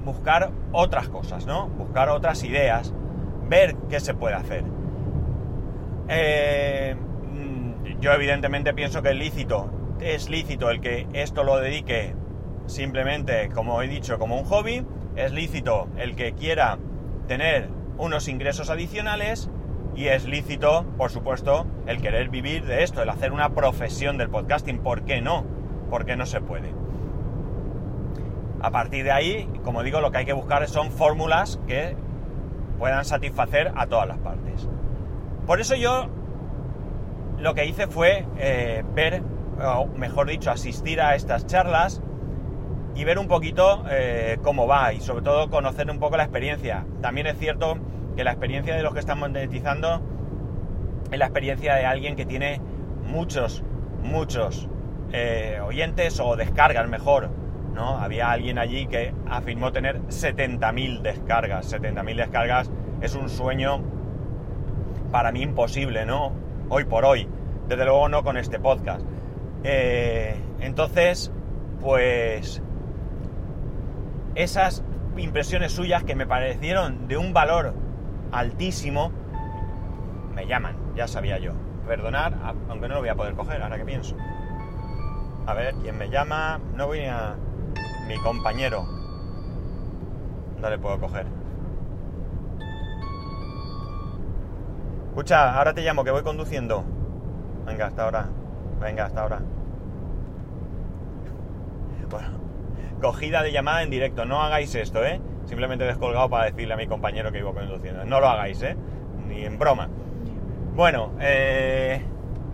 buscar 0.05 0.51
otras 0.73 1.09
cosas, 1.09 1.47
¿no? 1.47 1.69
Buscar 1.69 2.09
otras 2.09 2.43
ideas, 2.43 2.93
ver 3.49 3.77
qué 3.89 4.01
se 4.01 4.15
puede 4.15 4.35
hacer. 4.35 4.65
Eh, 6.09 6.97
mm, 6.97 8.01
yo 8.01 8.13
evidentemente 8.13 8.75
pienso 8.75 9.01
que 9.01 9.11
es 9.11 9.17
lícito, 9.17 9.71
es 10.03 10.29
lícito 10.29 10.71
el 10.71 10.81
que 10.81 11.07
esto 11.13 11.45
lo 11.45 11.59
dedique 11.59 12.15
simplemente, 12.67 13.49
como 13.49 13.83
he 13.83 13.89
dicho, 13.89 14.19
como 14.19 14.39
un 14.39 14.45
hobby, 14.45 14.85
es 15.17 15.33
lícito 15.33 15.89
el 15.97 16.15
que 16.15 16.33
quiera 16.33 16.79
tener 17.27 17.69
unos 17.99 18.29
ingresos 18.29 18.71
adicionales 18.71 19.51
y 19.95 20.07
es 20.09 20.25
lícito, 20.25 20.85
por 20.97 21.11
supuesto, 21.11 21.67
el 21.87 22.01
querer 22.01 22.29
vivir 22.29 22.65
de 22.65 22.83
esto, 22.83 23.03
el 23.03 23.09
hacer 23.09 23.33
una 23.33 23.51
profesión 23.51 24.19
del 24.19 24.31
podcasting. 24.31 24.79
¿Por 24.79 25.03
qué 25.03 25.21
no? 25.21 25.45
Porque 25.91 26.17
no 26.17 26.27
se 26.27 26.41
puede. 26.41 26.73
A 28.63 28.71
partir 28.71 29.05
de 29.05 29.13
ahí, 29.13 29.51
como 29.65 29.83
digo, 29.83 30.01
lo 30.01 30.11
que 30.11 30.19
hay 30.19 30.25
que 30.25 30.33
buscar 30.33 30.67
son 30.69 30.93
fórmulas 30.93 31.59
que 31.67 31.97
puedan 32.79 33.05
satisfacer 33.05 33.73
a 33.75 33.87
todas 33.87 34.07
las 34.07 34.19
partes. 34.19 34.69
Por 35.47 35.61
eso 35.61 35.75
yo 35.75 36.09
lo 37.39 37.55
que 37.55 37.67
hice 37.67 37.87
fue 37.87 38.27
eh, 38.39 38.85
ver, 38.95 39.23
o 39.63 39.87
mejor 39.87 40.29
dicho, 40.29 40.51
asistir 40.51 41.01
a 41.01 41.15
estas 41.15 41.47
charlas 41.47 42.03
y 42.95 43.05
ver 43.05 43.19
un 43.19 43.29
poquito 43.29 43.85
eh, 43.91 44.39
cómo 44.43 44.67
va 44.67 44.93
y 44.93 45.01
sobre 45.01 45.23
todo 45.23 45.51
conocer 45.51 45.91
un 45.91 45.99
poco 45.99 46.17
la 46.17 46.25
experiencia. 46.25 46.87
También 47.01 47.27
es 47.27 47.39
cierto 47.39 47.79
que 48.17 48.25
la 48.25 48.33
experiencia 48.33 48.75
de 48.75 48.83
los 48.83 48.93
que 48.93 49.01
están 49.01 49.19
monetizando 49.19 50.03
es 51.11 51.19
la 51.19 51.27
experiencia 51.27 51.75
de 51.75 51.87
alguien 51.87 52.17
que 52.17 52.27
tiene 52.27 52.61
muchos, 53.07 53.63
muchos 54.03 54.69
eh, 55.13 55.61
oyentes 55.65 56.21
o 56.21 56.37
descargas 56.37 56.89
mejor. 56.89 57.31
¿no? 57.75 57.99
Había 57.99 58.31
alguien 58.31 58.59
allí 58.59 58.87
que 58.87 59.15
afirmó 59.29 59.73
tener 59.73 60.03
70.000 60.03 61.03
descargas. 61.03 61.73
70.000 61.73 62.17
descargas 62.17 62.71
es 63.01 63.15
un 63.15 63.29
sueño 63.29 63.81
para 65.11 65.33
mí 65.33 65.43
imposible, 65.43 66.05
¿no? 66.05 66.33
Hoy 66.69 66.85
por 66.85 67.05
hoy. 67.05 67.29
Desde 67.69 67.85
luego 67.85 68.09
no 68.09 68.23
con 68.23 68.37
este 68.37 68.59
podcast. 68.59 69.05
Eh, 69.65 70.37
entonces, 70.61 71.31
pues 71.81 72.63
esas 74.35 74.83
impresiones 75.17 75.73
suyas 75.73 76.05
que 76.05 76.15
me 76.15 76.27
parecieron 76.27 77.09
de 77.09 77.17
un 77.17 77.33
valor 77.33 77.75
altísimo, 78.33 79.13
me 80.35 80.47
llaman, 80.47 80.77
ya 80.95 81.07
sabía 81.09 81.39
yo. 81.39 81.53
Perdonar, 81.87 82.35
aunque 82.69 82.89
no 82.89 82.95
lo 82.95 83.01
voy 83.01 83.09
a 83.09 83.15
poder 83.15 83.35
coger, 83.35 83.63
ahora 83.63 83.77
que 83.77 83.85
pienso. 83.85 84.17
A 85.47 85.55
ver, 85.55 85.75
¿quién 85.83 85.99
me 85.99 86.09
llama? 86.09 86.61
No 86.77 86.87
voy 86.87 87.05
a... 87.05 87.35
Mi 88.07 88.17
compañero. 88.19 88.85
No 90.61 90.71
le 90.71 90.79
puedo 90.79 91.01
coger. 91.01 91.27
Escucha, 95.09 95.57
ahora 95.57 95.75
te 95.75 95.83
llamo, 95.83 96.05
que 96.05 96.11
voy 96.11 96.23
conduciendo. 96.23 96.85
Venga, 97.67 97.87
hasta 97.87 98.05
ahora. 98.05 98.29
Venga, 98.81 99.05
hasta 99.05 99.23
ahora. 99.23 99.41
Bueno, 102.11 102.29
cogida 103.01 103.43
de 103.43 103.53
llamada 103.53 103.83
en 103.83 103.91
directo. 103.91 104.25
No 104.25 104.43
hagáis 104.43 104.75
esto, 104.75 105.05
¿eh? 105.05 105.21
Simplemente 105.45 105.85
descolgado 105.85 106.29
para 106.29 106.47
decirle 106.47 106.75
a 106.75 106.77
mi 106.77 106.87
compañero 106.87 107.31
que 107.31 107.39
iba 107.39 107.53
conduciendo. 107.53 108.05
No 108.05 108.21
lo 108.21 108.29
hagáis, 108.29 108.63
¿eh? 108.63 108.77
Ni 109.29 109.45
en 109.45 109.59
broma. 109.59 109.89
Bueno, 110.75 111.13
eh, 111.21 112.03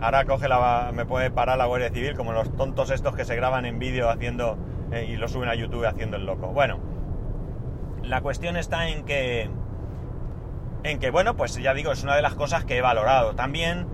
ahora 0.01 0.25
coge 0.25 0.47
la, 0.47 0.91
me 0.93 1.05
puede 1.05 1.31
parar 1.31 1.57
la 1.57 1.65
Guardia 1.65 1.89
Civil 1.89 2.15
como 2.15 2.33
los 2.33 2.55
tontos 2.55 2.91
estos 2.91 3.15
que 3.15 3.25
se 3.25 3.35
graban 3.35 3.65
en 3.65 3.79
vídeo 3.79 4.09
haciendo 4.09 4.57
eh, 4.91 5.07
y 5.09 5.15
lo 5.15 5.27
suben 5.27 5.49
a 5.49 5.55
YouTube 5.55 5.85
haciendo 5.85 6.17
el 6.17 6.25
loco. 6.25 6.47
Bueno, 6.47 6.79
la 8.03 8.21
cuestión 8.21 8.57
está 8.57 8.89
en 8.89 9.05
que, 9.05 9.49
en 10.83 10.99
que, 10.99 11.09
bueno, 11.09 11.35
pues 11.35 11.55
ya 11.55 11.73
digo, 11.73 11.91
es 11.91 12.03
una 12.03 12.15
de 12.15 12.21
las 12.21 12.35
cosas 12.35 12.65
que 12.65 12.77
he 12.77 12.81
valorado. 12.81 13.35
También 13.35 13.87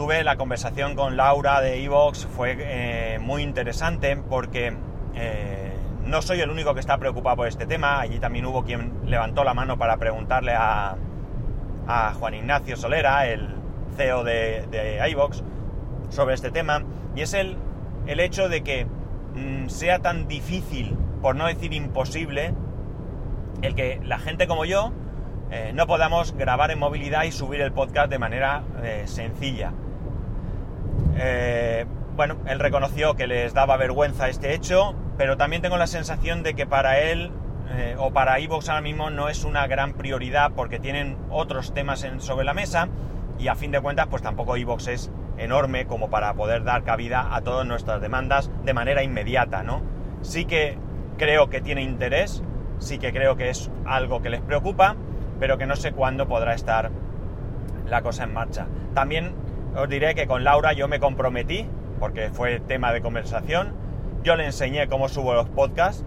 tuve 0.00 0.24
la 0.24 0.36
conversación 0.36 0.94
con 0.94 1.18
Laura 1.18 1.60
de 1.60 1.84
Evox, 1.84 2.24
fue 2.24 2.56
eh, 2.58 3.18
muy 3.18 3.42
interesante 3.42 4.16
porque 4.16 4.74
no 6.06 6.22
soy 6.22 6.40
el 6.40 6.48
único 6.48 6.72
que 6.72 6.80
está 6.80 6.96
preocupado 6.96 7.36
por 7.36 7.48
este 7.48 7.66
tema, 7.66 8.00
allí 8.00 8.18
también 8.18 8.46
hubo 8.46 8.64
quien 8.64 8.94
levantó 9.04 9.44
la 9.44 9.52
mano 9.52 9.76
para 9.76 9.98
preguntarle 9.98 10.54
a, 10.56 10.96
Juan 12.18 12.32
Ignacio 12.32 12.78
Solera, 12.78 13.26
el 13.26 13.56
CEO 13.98 14.24
de, 14.24 14.66
de 14.70 15.06
iVox, 15.10 15.42
sobre 16.08 16.34
este 16.34 16.50
tema, 16.50 16.82
y 17.14 17.20
es 17.20 17.34
el, 17.34 17.58
el 18.06 18.20
hecho 18.20 18.48
de 18.48 18.62
que 18.62 18.86
mm, 19.34 19.68
sea 19.68 19.98
tan 19.98 20.26
difícil, 20.28 20.96
por 21.20 21.36
no 21.36 21.46
decir 21.46 21.74
imposible, 21.74 22.54
el 23.60 23.74
que 23.74 24.00
la 24.02 24.18
gente 24.18 24.46
como 24.46 24.64
yo 24.64 24.94
eh, 25.50 25.72
no 25.74 25.86
podamos 25.86 26.32
grabar 26.32 26.70
en 26.70 26.78
movilidad 26.78 27.24
y 27.24 27.32
subir 27.32 27.60
el 27.60 27.72
podcast 27.72 28.08
de 28.08 28.18
manera 28.18 28.62
eh, 28.82 29.02
sencilla. 29.04 29.74
Eh, 31.16 31.86
bueno, 32.16 32.36
él 32.46 32.58
reconoció 32.58 33.14
que 33.14 33.26
les 33.26 33.54
daba 33.54 33.76
vergüenza 33.76 34.28
este 34.28 34.54
hecho, 34.54 34.94
pero 35.16 35.36
también 35.36 35.62
tengo 35.62 35.76
la 35.76 35.86
sensación 35.86 36.42
de 36.42 36.54
que 36.54 36.66
para 36.66 37.00
él 37.00 37.30
eh, 37.72 37.94
o 37.98 38.12
para 38.12 38.38
Evox 38.38 38.68
ahora 38.68 38.80
mismo 38.80 39.10
no 39.10 39.28
es 39.28 39.44
una 39.44 39.66
gran 39.66 39.92
prioridad 39.94 40.52
porque 40.56 40.78
tienen 40.78 41.16
otros 41.30 41.72
temas 41.72 42.06
sobre 42.18 42.44
la 42.44 42.52
mesa 42.52 42.88
y 43.38 43.48
a 43.48 43.54
fin 43.54 43.70
de 43.70 43.80
cuentas 43.80 44.08
pues 44.08 44.22
tampoco 44.22 44.56
Evox 44.56 44.88
es 44.88 45.10
enorme 45.38 45.86
como 45.86 46.10
para 46.10 46.34
poder 46.34 46.64
dar 46.64 46.82
cabida 46.82 47.34
a 47.34 47.40
todas 47.42 47.66
nuestras 47.66 48.00
demandas 48.00 48.50
de 48.64 48.74
manera 48.74 49.02
inmediata, 49.02 49.62
¿no? 49.62 49.82
Sí 50.20 50.44
que 50.44 50.76
creo 51.16 51.48
que 51.48 51.60
tiene 51.60 51.82
interés, 51.82 52.42
sí 52.78 52.98
que 52.98 53.12
creo 53.12 53.36
que 53.36 53.50
es 53.50 53.70
algo 53.86 54.20
que 54.20 54.30
les 54.30 54.40
preocupa, 54.40 54.96
pero 55.38 55.56
que 55.56 55.66
no 55.66 55.76
sé 55.76 55.92
cuándo 55.92 56.28
podrá 56.28 56.54
estar 56.54 56.90
la 57.86 58.02
cosa 58.02 58.24
en 58.24 58.34
marcha. 58.34 58.66
También 58.94 59.32
os 59.76 59.88
diré 59.88 60.14
que 60.14 60.26
con 60.26 60.44
Laura 60.44 60.72
yo 60.72 60.88
me 60.88 61.00
comprometí, 61.00 61.66
porque 61.98 62.30
fue 62.30 62.60
tema 62.60 62.92
de 62.92 63.00
conversación, 63.00 63.74
yo 64.22 64.36
le 64.36 64.46
enseñé 64.46 64.88
cómo 64.88 65.08
subo 65.08 65.34
los 65.34 65.48
podcasts, 65.48 66.04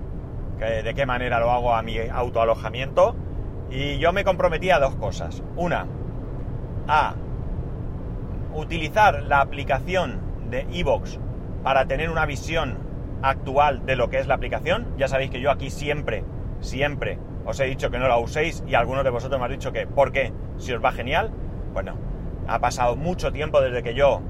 de 0.60 0.94
qué 0.94 1.06
manera 1.06 1.40
lo 1.40 1.52
hago 1.52 1.76
a 1.76 1.82
mi 1.82 1.98
autoalojamiento. 2.00 3.16
Y 3.70 3.98
yo 3.98 4.14
me 4.14 4.24
comprometí 4.24 4.70
a 4.70 4.80
dos 4.80 4.96
cosas. 4.96 5.44
Una, 5.56 5.88
a 6.88 7.16
utilizar 8.54 9.24
la 9.24 9.42
aplicación 9.42 10.22
de 10.50 10.68
Evox 10.72 11.20
para 11.64 11.86
tener 11.86 12.10
una 12.10 12.26
visión 12.26 12.78
actual 13.22 13.86
de 13.86 13.96
lo 13.96 14.10
que 14.10 14.20
es 14.20 14.28
la 14.28 14.36
aplicación. 14.36 14.88
Ya 14.98 15.08
sabéis 15.08 15.32
que 15.32 15.42
yo 15.42 15.50
aquí 15.50 15.70
siempre, 15.70 16.24
siempre 16.60 17.18
os 17.46 17.60
he 17.60 17.66
dicho 17.66 17.90
que 17.90 17.98
no 17.98 18.08
la 18.08 18.18
uséis 18.18 18.64
y 18.68 18.76
algunos 18.76 19.04
de 19.04 19.10
vosotros 19.10 19.40
me 19.40 19.46
han 19.46 19.52
dicho 19.52 19.72
que, 19.72 19.88
¿por 19.88 20.12
qué? 20.12 20.32
Si 20.58 20.72
os 20.72 20.84
va 20.84 20.92
genial. 20.92 21.32
Bueno, 21.74 21.96
ha 22.48 22.60
pasado 22.60 22.96
mucho 22.96 23.32
tiempo 23.32 23.62
desde 23.62 23.84
que 23.84 23.94
yo 23.94 24.22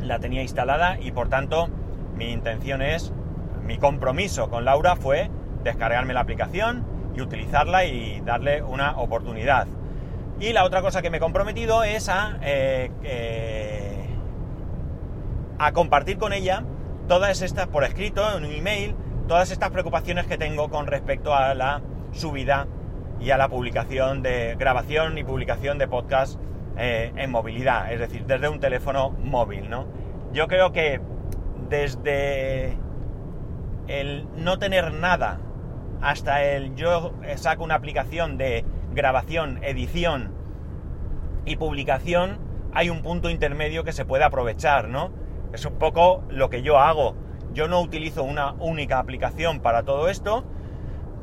la 0.00 0.18
tenía 0.18 0.42
instalada 0.42 0.98
y 1.00 1.12
por 1.12 1.28
tanto 1.28 1.68
mi 2.16 2.30
intención 2.32 2.82
es, 2.82 3.12
mi 3.64 3.78
compromiso 3.78 4.50
con 4.50 4.64
Laura 4.64 4.96
fue 4.96 5.30
descargarme 5.62 6.14
la 6.14 6.20
aplicación 6.20 6.84
y 7.14 7.20
utilizarla 7.20 7.84
y 7.84 8.20
darle 8.20 8.62
una 8.62 8.98
oportunidad. 8.98 9.66
Y 10.38 10.52
la 10.52 10.64
otra 10.64 10.80
cosa 10.80 11.02
que 11.02 11.10
me 11.10 11.18
he 11.18 11.20
comprometido 11.20 11.84
es 11.84 12.08
a, 12.08 12.38
eh, 12.42 12.90
eh, 13.02 14.06
compartir 15.74 16.18
con 16.18 16.32
ella 16.32 16.64
todas 17.08 17.42
estas, 17.42 17.66
por 17.66 17.84
escrito, 17.84 18.24
en 18.36 18.44
un 18.44 18.52
email, 18.52 18.94
todas 19.28 19.50
estas 19.50 19.70
preocupaciones 19.70 20.26
que 20.26 20.38
tengo 20.38 20.70
con 20.70 20.86
respecto 20.86 21.34
a 21.34 21.54
la 21.54 21.82
subida 22.12 22.66
y 23.20 23.30
a 23.30 23.36
la 23.36 23.48
publicación 23.48 24.22
de 24.22 24.56
grabación 24.58 25.18
y 25.18 25.24
publicación 25.24 25.78
de 25.78 25.88
podcast 25.88 26.40
eh, 26.82 27.12
en 27.14 27.30
movilidad, 27.30 27.92
es 27.92 28.00
decir, 28.00 28.24
desde 28.24 28.48
un 28.48 28.58
teléfono 28.58 29.10
móvil, 29.10 29.68
¿no? 29.68 29.86
Yo 30.32 30.48
creo 30.48 30.72
que 30.72 30.98
desde 31.68 32.78
el 33.86 34.26
no 34.34 34.58
tener 34.58 34.94
nada 34.94 35.40
hasta 36.00 36.42
el 36.42 36.74
yo 36.76 37.12
saco 37.36 37.64
una 37.64 37.74
aplicación 37.74 38.38
de 38.38 38.64
grabación, 38.94 39.62
edición 39.62 40.32
y 41.44 41.56
publicación, 41.56 42.38
hay 42.72 42.88
un 42.88 43.02
punto 43.02 43.28
intermedio 43.28 43.84
que 43.84 43.92
se 43.92 44.06
puede 44.06 44.24
aprovechar, 44.24 44.88
¿no? 44.88 45.10
Es 45.52 45.66
un 45.66 45.74
poco 45.74 46.22
lo 46.30 46.48
que 46.48 46.62
yo 46.62 46.78
hago. 46.78 47.14
Yo 47.52 47.68
no 47.68 47.80
utilizo 47.80 48.22
una 48.22 48.52
única 48.54 48.98
aplicación 48.98 49.60
para 49.60 49.82
todo 49.82 50.08
esto, 50.08 50.44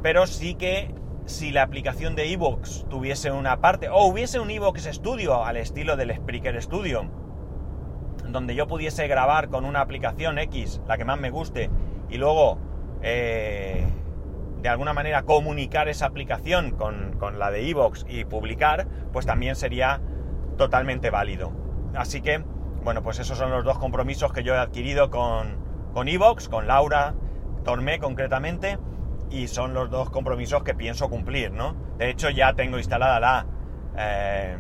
pero 0.03 0.27
sí 0.27 0.53
que 0.53 0.93
si 1.27 1.51
la 1.51 1.61
aplicación 1.61 2.15
de 2.15 2.31
Evox 2.31 2.85
tuviese 2.89 3.31
una 3.31 3.59
parte, 3.59 3.89
o 3.89 4.05
hubiese 4.05 4.39
un 4.39 4.49
Evox 4.49 4.85
Studio 4.85 5.43
al 5.43 5.57
estilo 5.57 5.97
del 5.97 6.15
Spreaker 6.15 6.59
Studio, 6.61 7.11
donde 8.29 8.55
yo 8.55 8.67
pudiese 8.67 9.07
grabar 9.07 9.49
con 9.49 9.65
una 9.65 9.81
aplicación 9.81 10.39
X, 10.39 10.81
la 10.87 10.97
que 10.97 11.03
más 11.03 11.19
me 11.19 11.29
guste, 11.29 11.69
y 12.09 12.17
luego 12.17 12.57
eh, 13.01 13.85
de 14.61 14.69
alguna 14.69 14.93
manera 14.93 15.23
comunicar 15.23 15.89
esa 15.89 16.05
aplicación 16.05 16.71
con, 16.71 17.17
con 17.19 17.39
la 17.39 17.51
de 17.51 17.69
Evox 17.69 18.05
y 18.07 18.23
publicar, 18.23 18.87
pues 19.11 19.25
también 19.25 19.57
sería 19.57 20.01
totalmente 20.57 21.09
válido. 21.09 21.51
Así 21.93 22.21
que, 22.21 22.41
bueno, 22.85 23.03
pues 23.03 23.19
esos 23.19 23.37
son 23.37 23.51
los 23.51 23.65
dos 23.65 23.77
compromisos 23.79 24.31
que 24.31 24.43
yo 24.43 24.55
he 24.55 24.59
adquirido 24.59 25.09
con, 25.09 25.57
con 25.93 26.07
Evox, 26.07 26.47
con 26.47 26.67
Laura 26.67 27.15
Tormé 27.65 27.99
concretamente, 27.99 28.79
y 29.29 29.47
son 29.47 29.73
los 29.73 29.89
dos 29.89 30.09
compromisos 30.09 30.63
que 30.63 30.73
pienso 30.73 31.09
cumplir, 31.09 31.51
¿no? 31.51 31.75
De 31.97 32.09
hecho, 32.09 32.29
ya 32.29 32.53
tengo 32.53 32.77
instalada 32.77 33.19
la, 33.19 33.45
eh, 33.97 34.57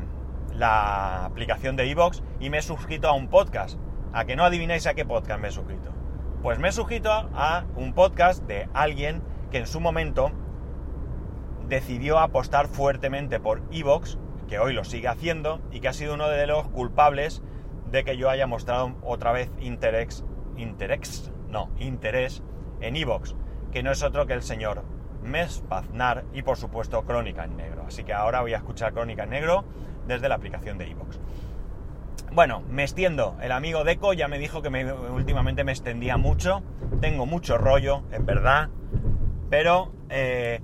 la 0.53 1.25
aplicación 1.25 1.75
de 1.75 1.89
Evox 1.89 2.23
y 2.39 2.49
me 2.49 2.57
he 2.59 2.61
suscrito 2.61 3.07
a 3.07 3.13
un 3.13 3.27
podcast. 3.27 3.79
¿A 4.13 4.25
que 4.25 4.35
no 4.35 4.43
adivináis 4.43 4.87
a 4.87 4.93
qué 4.93 5.05
podcast 5.05 5.39
me 5.39 5.49
he 5.49 5.51
suscrito? 5.51 5.91
Pues 6.41 6.59
me 6.59 6.69
he 6.69 6.71
suscrito 6.71 7.11
a 7.11 7.65
un 7.75 7.93
podcast 7.93 8.43
de 8.43 8.69
alguien 8.73 9.21
que 9.51 9.59
en 9.59 9.67
su 9.67 9.79
momento 9.79 10.31
decidió 11.67 12.19
apostar 12.19 12.67
fuertemente 12.67 13.39
por 13.39 13.61
Evox, 13.71 14.17
que 14.47 14.59
hoy 14.59 14.73
lo 14.73 14.83
sigue 14.83 15.07
haciendo 15.07 15.61
y 15.71 15.81
que 15.81 15.89
ha 15.89 15.93
sido 15.93 16.13
uno 16.13 16.29
de 16.29 16.47
los 16.47 16.67
culpables 16.69 17.43
de 17.91 18.03
que 18.03 18.17
yo 18.17 18.29
haya 18.29 18.47
mostrado 18.47 18.95
otra 19.01 19.31
vez 19.31 19.51
interés, 19.59 20.23
interés, 20.55 21.31
no, 21.49 21.69
interés 21.79 22.43
en 22.79 22.95
Evox, 22.95 23.35
que 23.77 23.83
no 23.83 23.91
es 23.91 24.01
otro 24.01 24.25
que 24.25 24.33
el 24.33 24.41
señor 24.41 24.81
Mes 25.21 25.63
Paznar 25.69 26.23
y 26.33 26.41
por 26.41 26.57
supuesto 26.57 27.03
Crónica 27.03 27.43
en 27.43 27.57
Negro. 27.57 27.83
Así 27.87 28.03
que 28.03 28.11
ahora 28.11 28.41
voy 28.41 28.55
a 28.55 28.57
escuchar 28.57 28.91
Crónica 28.91 29.25
en 29.25 29.29
Negro 29.29 29.65
desde 30.07 30.27
la 30.27 30.33
aplicación 30.33 30.79
de 30.79 30.89
Evox. 30.89 31.19
Bueno, 32.31 32.63
me 32.71 32.81
extiendo. 32.81 33.37
El 33.39 33.51
amigo 33.51 33.83
Deco 33.83 34.13
ya 34.13 34.27
me 34.27 34.39
dijo 34.39 34.63
que 34.63 34.69
últimamente 35.13 35.63
me 35.63 35.73
extendía 35.73 36.17
mucho. 36.17 36.63
Tengo 37.01 37.27
mucho 37.27 37.59
rollo, 37.59 38.01
en 38.11 38.25
verdad. 38.25 38.69
Pero, 39.51 39.91
eh, 40.09 40.59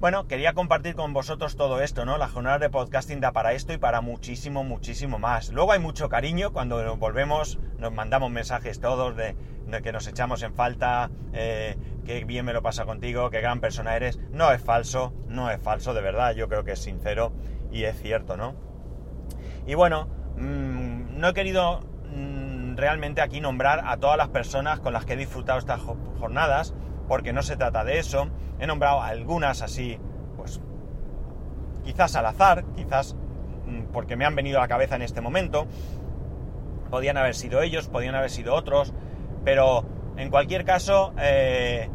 bueno, 0.00 0.28
quería 0.28 0.52
compartir 0.52 0.94
con 0.94 1.12
vosotros 1.12 1.56
todo 1.56 1.82
esto, 1.82 2.04
¿no? 2.04 2.18
La 2.18 2.28
jornada 2.28 2.60
de 2.60 2.70
podcasting 2.70 3.18
da 3.18 3.32
para 3.32 3.52
esto 3.52 3.72
y 3.72 3.78
para 3.78 4.00
muchísimo, 4.00 4.62
muchísimo 4.62 5.18
más. 5.18 5.50
Luego 5.50 5.72
hay 5.72 5.80
mucho 5.80 6.08
cariño 6.08 6.52
cuando 6.52 6.96
volvemos, 6.96 7.58
nos 7.78 7.92
mandamos 7.92 8.30
mensajes 8.30 8.80
todos 8.80 9.16
de, 9.16 9.34
que 9.82 9.90
nos 9.90 10.06
echamos 10.06 10.42
en 10.44 10.54
falta, 10.54 11.10
eh, 11.32 11.76
que 12.04 12.24
bien 12.24 12.44
me 12.44 12.52
lo 12.52 12.62
pasa 12.62 12.84
contigo, 12.84 13.28
qué 13.30 13.40
gran 13.40 13.60
persona 13.60 13.96
eres. 13.96 14.20
No 14.30 14.52
es 14.52 14.62
falso, 14.62 15.12
no 15.26 15.50
es 15.50 15.60
falso, 15.60 15.94
de 15.94 16.00
verdad, 16.00 16.32
yo 16.36 16.48
creo 16.48 16.62
que 16.62 16.72
es 16.72 16.80
sincero 16.80 17.32
y 17.72 17.82
es 17.82 18.00
cierto, 18.00 18.36
¿no? 18.36 18.54
Y 19.66 19.74
bueno, 19.74 20.06
mmm, 20.36 21.18
no 21.18 21.28
he 21.30 21.34
querido 21.34 21.80
mmm, 22.14 22.76
realmente 22.76 23.20
aquí 23.20 23.40
nombrar 23.40 23.82
a 23.84 23.96
todas 23.96 24.16
las 24.16 24.28
personas 24.28 24.78
con 24.78 24.92
las 24.92 25.04
que 25.04 25.14
he 25.14 25.16
disfrutado 25.16 25.58
estas 25.58 25.80
jornadas, 25.80 26.72
porque 27.08 27.32
no 27.32 27.42
se 27.42 27.56
trata 27.56 27.84
de 27.84 27.98
eso. 27.98 28.28
He 28.60 28.66
nombrado 28.66 29.02
algunas 29.02 29.62
así, 29.62 29.98
pues 30.36 30.60
quizás 31.84 32.14
al 32.16 32.26
azar, 32.26 32.64
quizás 32.76 33.16
mmm, 33.66 33.84
porque 33.92 34.16
me 34.16 34.24
han 34.24 34.36
venido 34.36 34.58
a 34.58 34.62
la 34.62 34.68
cabeza 34.68 34.96
en 34.96 35.02
este 35.02 35.20
momento. 35.20 35.66
Podían 36.90 37.16
haber 37.16 37.34
sido 37.34 37.62
ellos, 37.62 37.88
podían 37.88 38.14
haber 38.14 38.30
sido 38.30 38.54
otros, 38.54 38.94
pero 39.44 39.84
en 40.16 40.30
cualquier 40.30 40.64
caso, 40.64 41.14
eh, 41.18 41.88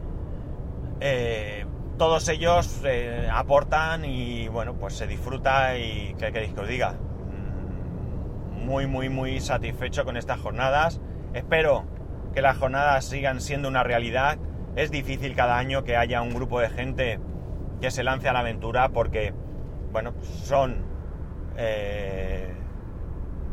eh, 0.99 1.65
todos 1.97 2.27
ellos 2.29 2.81
eh, 2.85 3.27
aportan 3.31 4.05
y 4.05 4.47
bueno, 4.47 4.75
pues 4.75 4.93
se 4.95 5.07
disfruta 5.07 5.77
y 5.77 6.15
¿qué 6.17 6.31
queréis 6.31 6.53
que 6.53 6.61
os 6.61 6.67
diga? 6.67 6.93
Mm, 6.93 8.65
muy, 8.65 8.87
muy, 8.87 9.09
muy 9.09 9.39
satisfecho 9.39 10.05
con 10.05 10.17
estas 10.17 10.39
jornadas. 10.39 11.01
Espero 11.33 11.85
que 12.33 12.41
las 12.41 12.57
jornadas 12.57 13.05
sigan 13.05 13.41
siendo 13.41 13.67
una 13.67 13.83
realidad. 13.83 14.37
Es 14.75 14.89
difícil 14.89 15.35
cada 15.35 15.57
año 15.57 15.83
que 15.83 15.95
haya 15.97 16.21
un 16.21 16.33
grupo 16.33 16.59
de 16.59 16.69
gente 16.69 17.19
que 17.79 17.91
se 17.91 18.03
lance 18.03 18.27
a 18.27 18.33
la 18.33 18.39
aventura 18.39 18.89
porque, 18.89 19.33
bueno, 19.91 20.13
son 20.21 20.83
eh, 21.57 22.53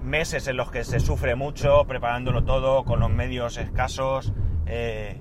meses 0.02 0.48
en 0.48 0.56
los 0.56 0.70
que 0.70 0.85
se 0.85 1.00
sufre 1.00 1.35
mucho 1.35 1.85
preparándolo 1.87 2.44
todo 2.44 2.85
con 2.85 3.00
los 3.00 3.11
medios 3.11 3.59
escasos. 3.59 4.33
Eh, 4.66 5.20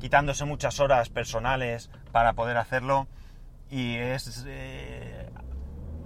quitándose 0.00 0.44
muchas 0.44 0.80
horas 0.80 1.10
personales 1.10 1.88
para 2.10 2.32
poder 2.32 2.56
hacerlo 2.56 3.06
y 3.70 3.96
es... 3.96 4.44
Eh, 4.48 5.30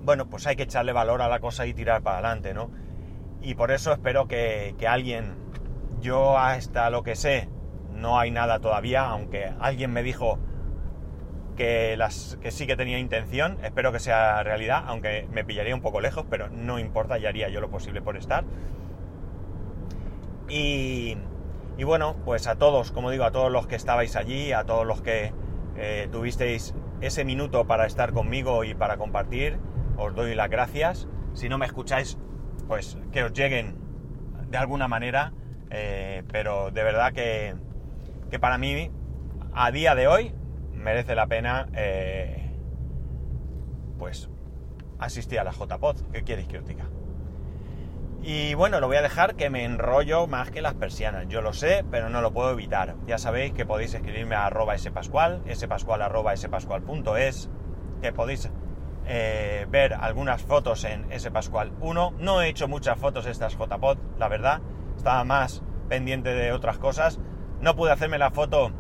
bueno, 0.02 0.28
pues 0.28 0.46
hay 0.46 0.54
que 0.54 0.64
echarle 0.64 0.92
valor 0.92 1.22
a 1.22 1.28
la 1.28 1.40
cosa 1.40 1.66
y 1.66 1.74
tirar 1.74 2.02
para 2.02 2.18
adelante, 2.18 2.54
¿no? 2.54 2.70
Y 3.40 3.54
por 3.54 3.72
eso 3.72 3.92
espero 3.92 4.28
que, 4.28 4.76
que 4.78 4.86
alguien, 4.86 5.34
yo 6.00 6.38
hasta 6.38 6.90
lo 6.90 7.02
que 7.02 7.16
sé, 7.16 7.48
no 7.96 8.18
hay 8.18 8.30
nada 8.30 8.60
todavía, 8.60 9.04
aunque 9.08 9.52
alguien 9.60 9.92
me 9.92 10.02
dijo 10.02 10.38
que, 11.56 11.96
las, 11.96 12.38
que 12.40 12.50
sí 12.50 12.66
que 12.66 12.76
tenía 12.76 12.98
intención, 12.98 13.58
espero 13.64 13.90
que 13.92 13.98
sea 13.98 14.42
realidad, 14.42 14.84
aunque 14.86 15.26
me 15.32 15.44
pillaría 15.44 15.74
un 15.74 15.80
poco 15.80 16.00
lejos, 16.00 16.24
pero 16.30 16.48
no 16.48 16.78
importa, 16.78 17.18
ya 17.18 17.30
haría 17.30 17.48
yo 17.48 17.60
lo 17.60 17.70
posible 17.70 18.02
por 18.02 18.16
estar. 18.16 18.44
Y, 20.48 21.16
y 21.76 21.84
bueno, 21.84 22.16
pues 22.24 22.46
a 22.46 22.56
todos, 22.56 22.92
como 22.92 23.10
digo, 23.10 23.24
a 23.24 23.32
todos 23.32 23.50
los 23.50 23.66
que 23.66 23.74
estabais 23.74 24.14
allí, 24.14 24.52
a 24.52 24.64
todos 24.64 24.86
los 24.86 25.02
que 25.02 25.32
eh, 25.76 26.08
tuvisteis 26.12 26.74
ese 27.00 27.24
minuto 27.24 27.66
para 27.66 27.86
estar 27.86 28.12
conmigo 28.12 28.64
y 28.64 28.74
para 28.74 28.96
compartir, 28.96 29.58
os 29.96 30.14
doy 30.14 30.34
las 30.34 30.48
gracias. 30.48 31.08
Si 31.34 31.48
no 31.48 31.58
me 31.58 31.66
escucháis, 31.66 32.18
pues 32.68 32.98
que 33.12 33.24
os 33.24 33.32
lleguen 33.32 33.76
de 34.48 34.56
alguna 34.56 34.88
manera, 34.88 35.32
eh, 35.70 36.22
pero 36.30 36.70
de 36.70 36.82
verdad 36.82 37.12
que, 37.12 37.54
que, 38.30 38.38
para 38.38 38.58
mí, 38.58 38.90
a 39.52 39.70
día 39.70 39.94
de 39.94 40.08
hoy, 40.08 40.34
merece 40.72 41.14
la 41.14 41.26
pena, 41.26 41.68
eh, 41.74 42.50
pues, 43.98 44.28
asistir 44.98 45.40
a 45.40 45.44
la 45.44 45.52
JPod. 45.52 46.10
¿Qué 46.12 46.24
queréis 46.24 46.48
que 46.48 46.58
os 46.58 46.66
diga? 46.66 46.86
Y 48.22 48.54
bueno, 48.54 48.80
lo 48.80 48.88
voy 48.88 48.96
a 48.96 49.02
dejar 49.02 49.36
que 49.36 49.50
me 49.50 49.64
enrollo 49.64 50.26
más 50.26 50.50
que 50.50 50.60
las 50.60 50.74
persianas. 50.74 51.28
Yo 51.28 51.42
lo 51.42 51.52
sé, 51.52 51.84
pero 51.90 52.08
no 52.10 52.20
lo 52.20 52.32
puedo 52.32 52.50
evitar. 52.50 52.96
Ya 53.06 53.18
sabéis 53.18 53.52
que 53.52 53.64
podéis 53.64 53.94
escribirme 53.94 54.34
a 54.34 54.46
arroba 54.46 54.76
spascual, 54.76 55.42
spascual 55.54 56.02
arroba 56.02 56.36
spascual.es, 56.36 57.48
que 58.02 58.12
podéis 58.12 58.50
eh, 59.06 59.66
ver 59.70 59.94
algunas 59.94 60.42
fotos 60.42 60.84
en 60.84 61.06
spascual 61.20 61.72
1. 61.80 62.14
No 62.18 62.42
he 62.42 62.48
hecho 62.48 62.66
muchas 62.66 62.98
fotos 62.98 63.26
estas 63.26 63.56
JPod, 63.56 63.98
la 64.18 64.28
verdad. 64.28 64.60
Estaba 64.96 65.22
más 65.22 65.62
pendiente 65.88 66.34
de 66.34 66.50
otras 66.52 66.78
cosas. 66.78 67.20
No 67.60 67.76
pude 67.76 67.92
hacerme 67.92 68.18
la 68.18 68.30
foto. 68.30 68.72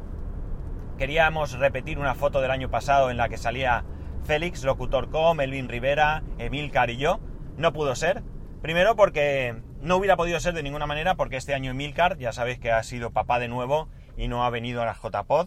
Queríamos 0.98 1.58
repetir 1.58 1.98
una 1.98 2.14
foto 2.14 2.40
del 2.40 2.50
año 2.50 2.70
pasado 2.70 3.10
en 3.10 3.16
la 3.16 3.28
que 3.28 3.36
salía 3.36 3.84
Félix, 4.24 4.64
Locutor 4.64 5.10
Com, 5.10 5.40
Elvin 5.40 5.68
Rivera, 5.68 6.22
Emil 6.38 6.72
y 6.88 6.96
yo. 6.96 7.20
No 7.56 7.72
pudo 7.72 7.94
ser 7.94 8.22
Primero 8.66 8.96
porque 8.96 9.54
no 9.80 9.96
hubiera 9.96 10.16
podido 10.16 10.40
ser 10.40 10.52
de 10.52 10.64
ninguna 10.64 10.86
manera 10.86 11.14
porque 11.14 11.36
este 11.36 11.54
año 11.54 11.70
Emilcar, 11.70 12.18
ya 12.18 12.32
sabéis 12.32 12.58
que 12.58 12.72
ha 12.72 12.82
sido 12.82 13.12
papá 13.12 13.38
de 13.38 13.46
nuevo 13.46 13.88
y 14.16 14.26
no 14.26 14.44
ha 14.44 14.50
venido 14.50 14.82
a 14.82 14.86
la 14.86 14.94
JPod, 14.94 15.46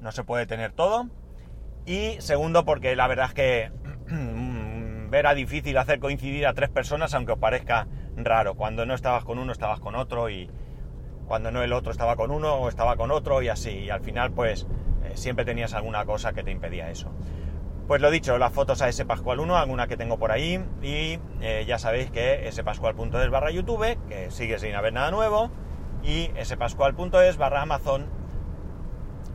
no 0.00 0.10
se 0.10 0.24
puede 0.24 0.46
tener 0.46 0.72
todo. 0.72 1.08
Y 1.84 2.16
segundo 2.18 2.64
porque 2.64 2.96
la 2.96 3.06
verdad 3.06 3.26
es 3.26 3.34
que 3.34 3.70
era 5.12 5.34
difícil 5.34 5.78
hacer 5.78 6.00
coincidir 6.00 6.44
a 6.46 6.54
tres 6.54 6.68
personas 6.68 7.14
aunque 7.14 7.32
os 7.32 7.38
parezca 7.38 7.86
raro. 8.16 8.56
Cuando 8.56 8.84
no 8.84 8.94
estabas 8.94 9.24
con 9.24 9.38
uno 9.38 9.52
estabas 9.52 9.78
con 9.78 9.94
otro 9.94 10.28
y 10.28 10.50
cuando 11.26 11.50
no 11.50 11.62
el 11.62 11.72
otro 11.72 11.92
estaba 11.92 12.16
con 12.16 12.30
uno 12.30 12.54
o 12.54 12.68
estaba 12.68 12.96
con 12.96 13.10
otro 13.10 13.42
y 13.42 13.48
así. 13.48 13.70
Y 13.70 13.90
al 13.90 14.00
final 14.00 14.32
pues 14.32 14.66
eh, 15.04 15.12
siempre 15.14 15.44
tenías 15.44 15.74
alguna 15.74 16.04
cosa 16.04 16.32
que 16.32 16.42
te 16.42 16.50
impedía 16.50 16.90
eso. 16.90 17.12
Pues 17.86 18.00
lo 18.00 18.10
dicho, 18.10 18.36
las 18.36 18.52
fotos 18.52 18.82
a 18.82 18.88
spascual1, 18.88 19.54
alguna 19.54 19.86
que 19.86 19.96
tengo 19.96 20.18
por 20.18 20.32
ahí, 20.32 20.60
y 20.82 21.20
eh, 21.40 21.64
ya 21.68 21.78
sabéis 21.78 22.10
que 22.10 22.50
spascual.es 22.50 23.30
barra 23.30 23.52
YouTube, 23.52 23.96
que 24.08 24.32
sigue 24.32 24.58
sin 24.58 24.74
haber 24.74 24.92
nada 24.92 25.12
nuevo, 25.12 25.52
y 26.02 26.30
spascual.es 26.42 27.36
barra 27.36 27.62
Amazon 27.62 28.06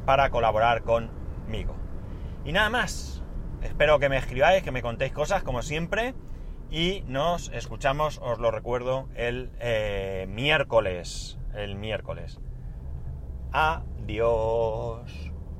para 0.05 0.29
colaborar 0.31 0.83
conmigo. 0.83 1.77
Y 2.43 2.51
nada 2.51 2.69
más, 2.69 3.23
espero 3.61 3.99
que 3.99 4.09
me 4.09 4.17
escribáis, 4.17 4.63
que 4.63 4.71
me 4.71 4.81
contéis 4.81 5.13
cosas 5.13 5.43
como 5.43 5.61
siempre, 5.61 6.13
y 6.69 7.05
nos 7.07 7.49
escuchamos, 7.53 8.19
os 8.21 8.39
lo 8.39 8.51
recuerdo, 8.51 9.07
el 9.15 9.51
eh, 9.59 10.25
miércoles, 10.29 11.37
el 11.53 11.75
miércoles. 11.75 12.39
Adiós. 13.51 15.30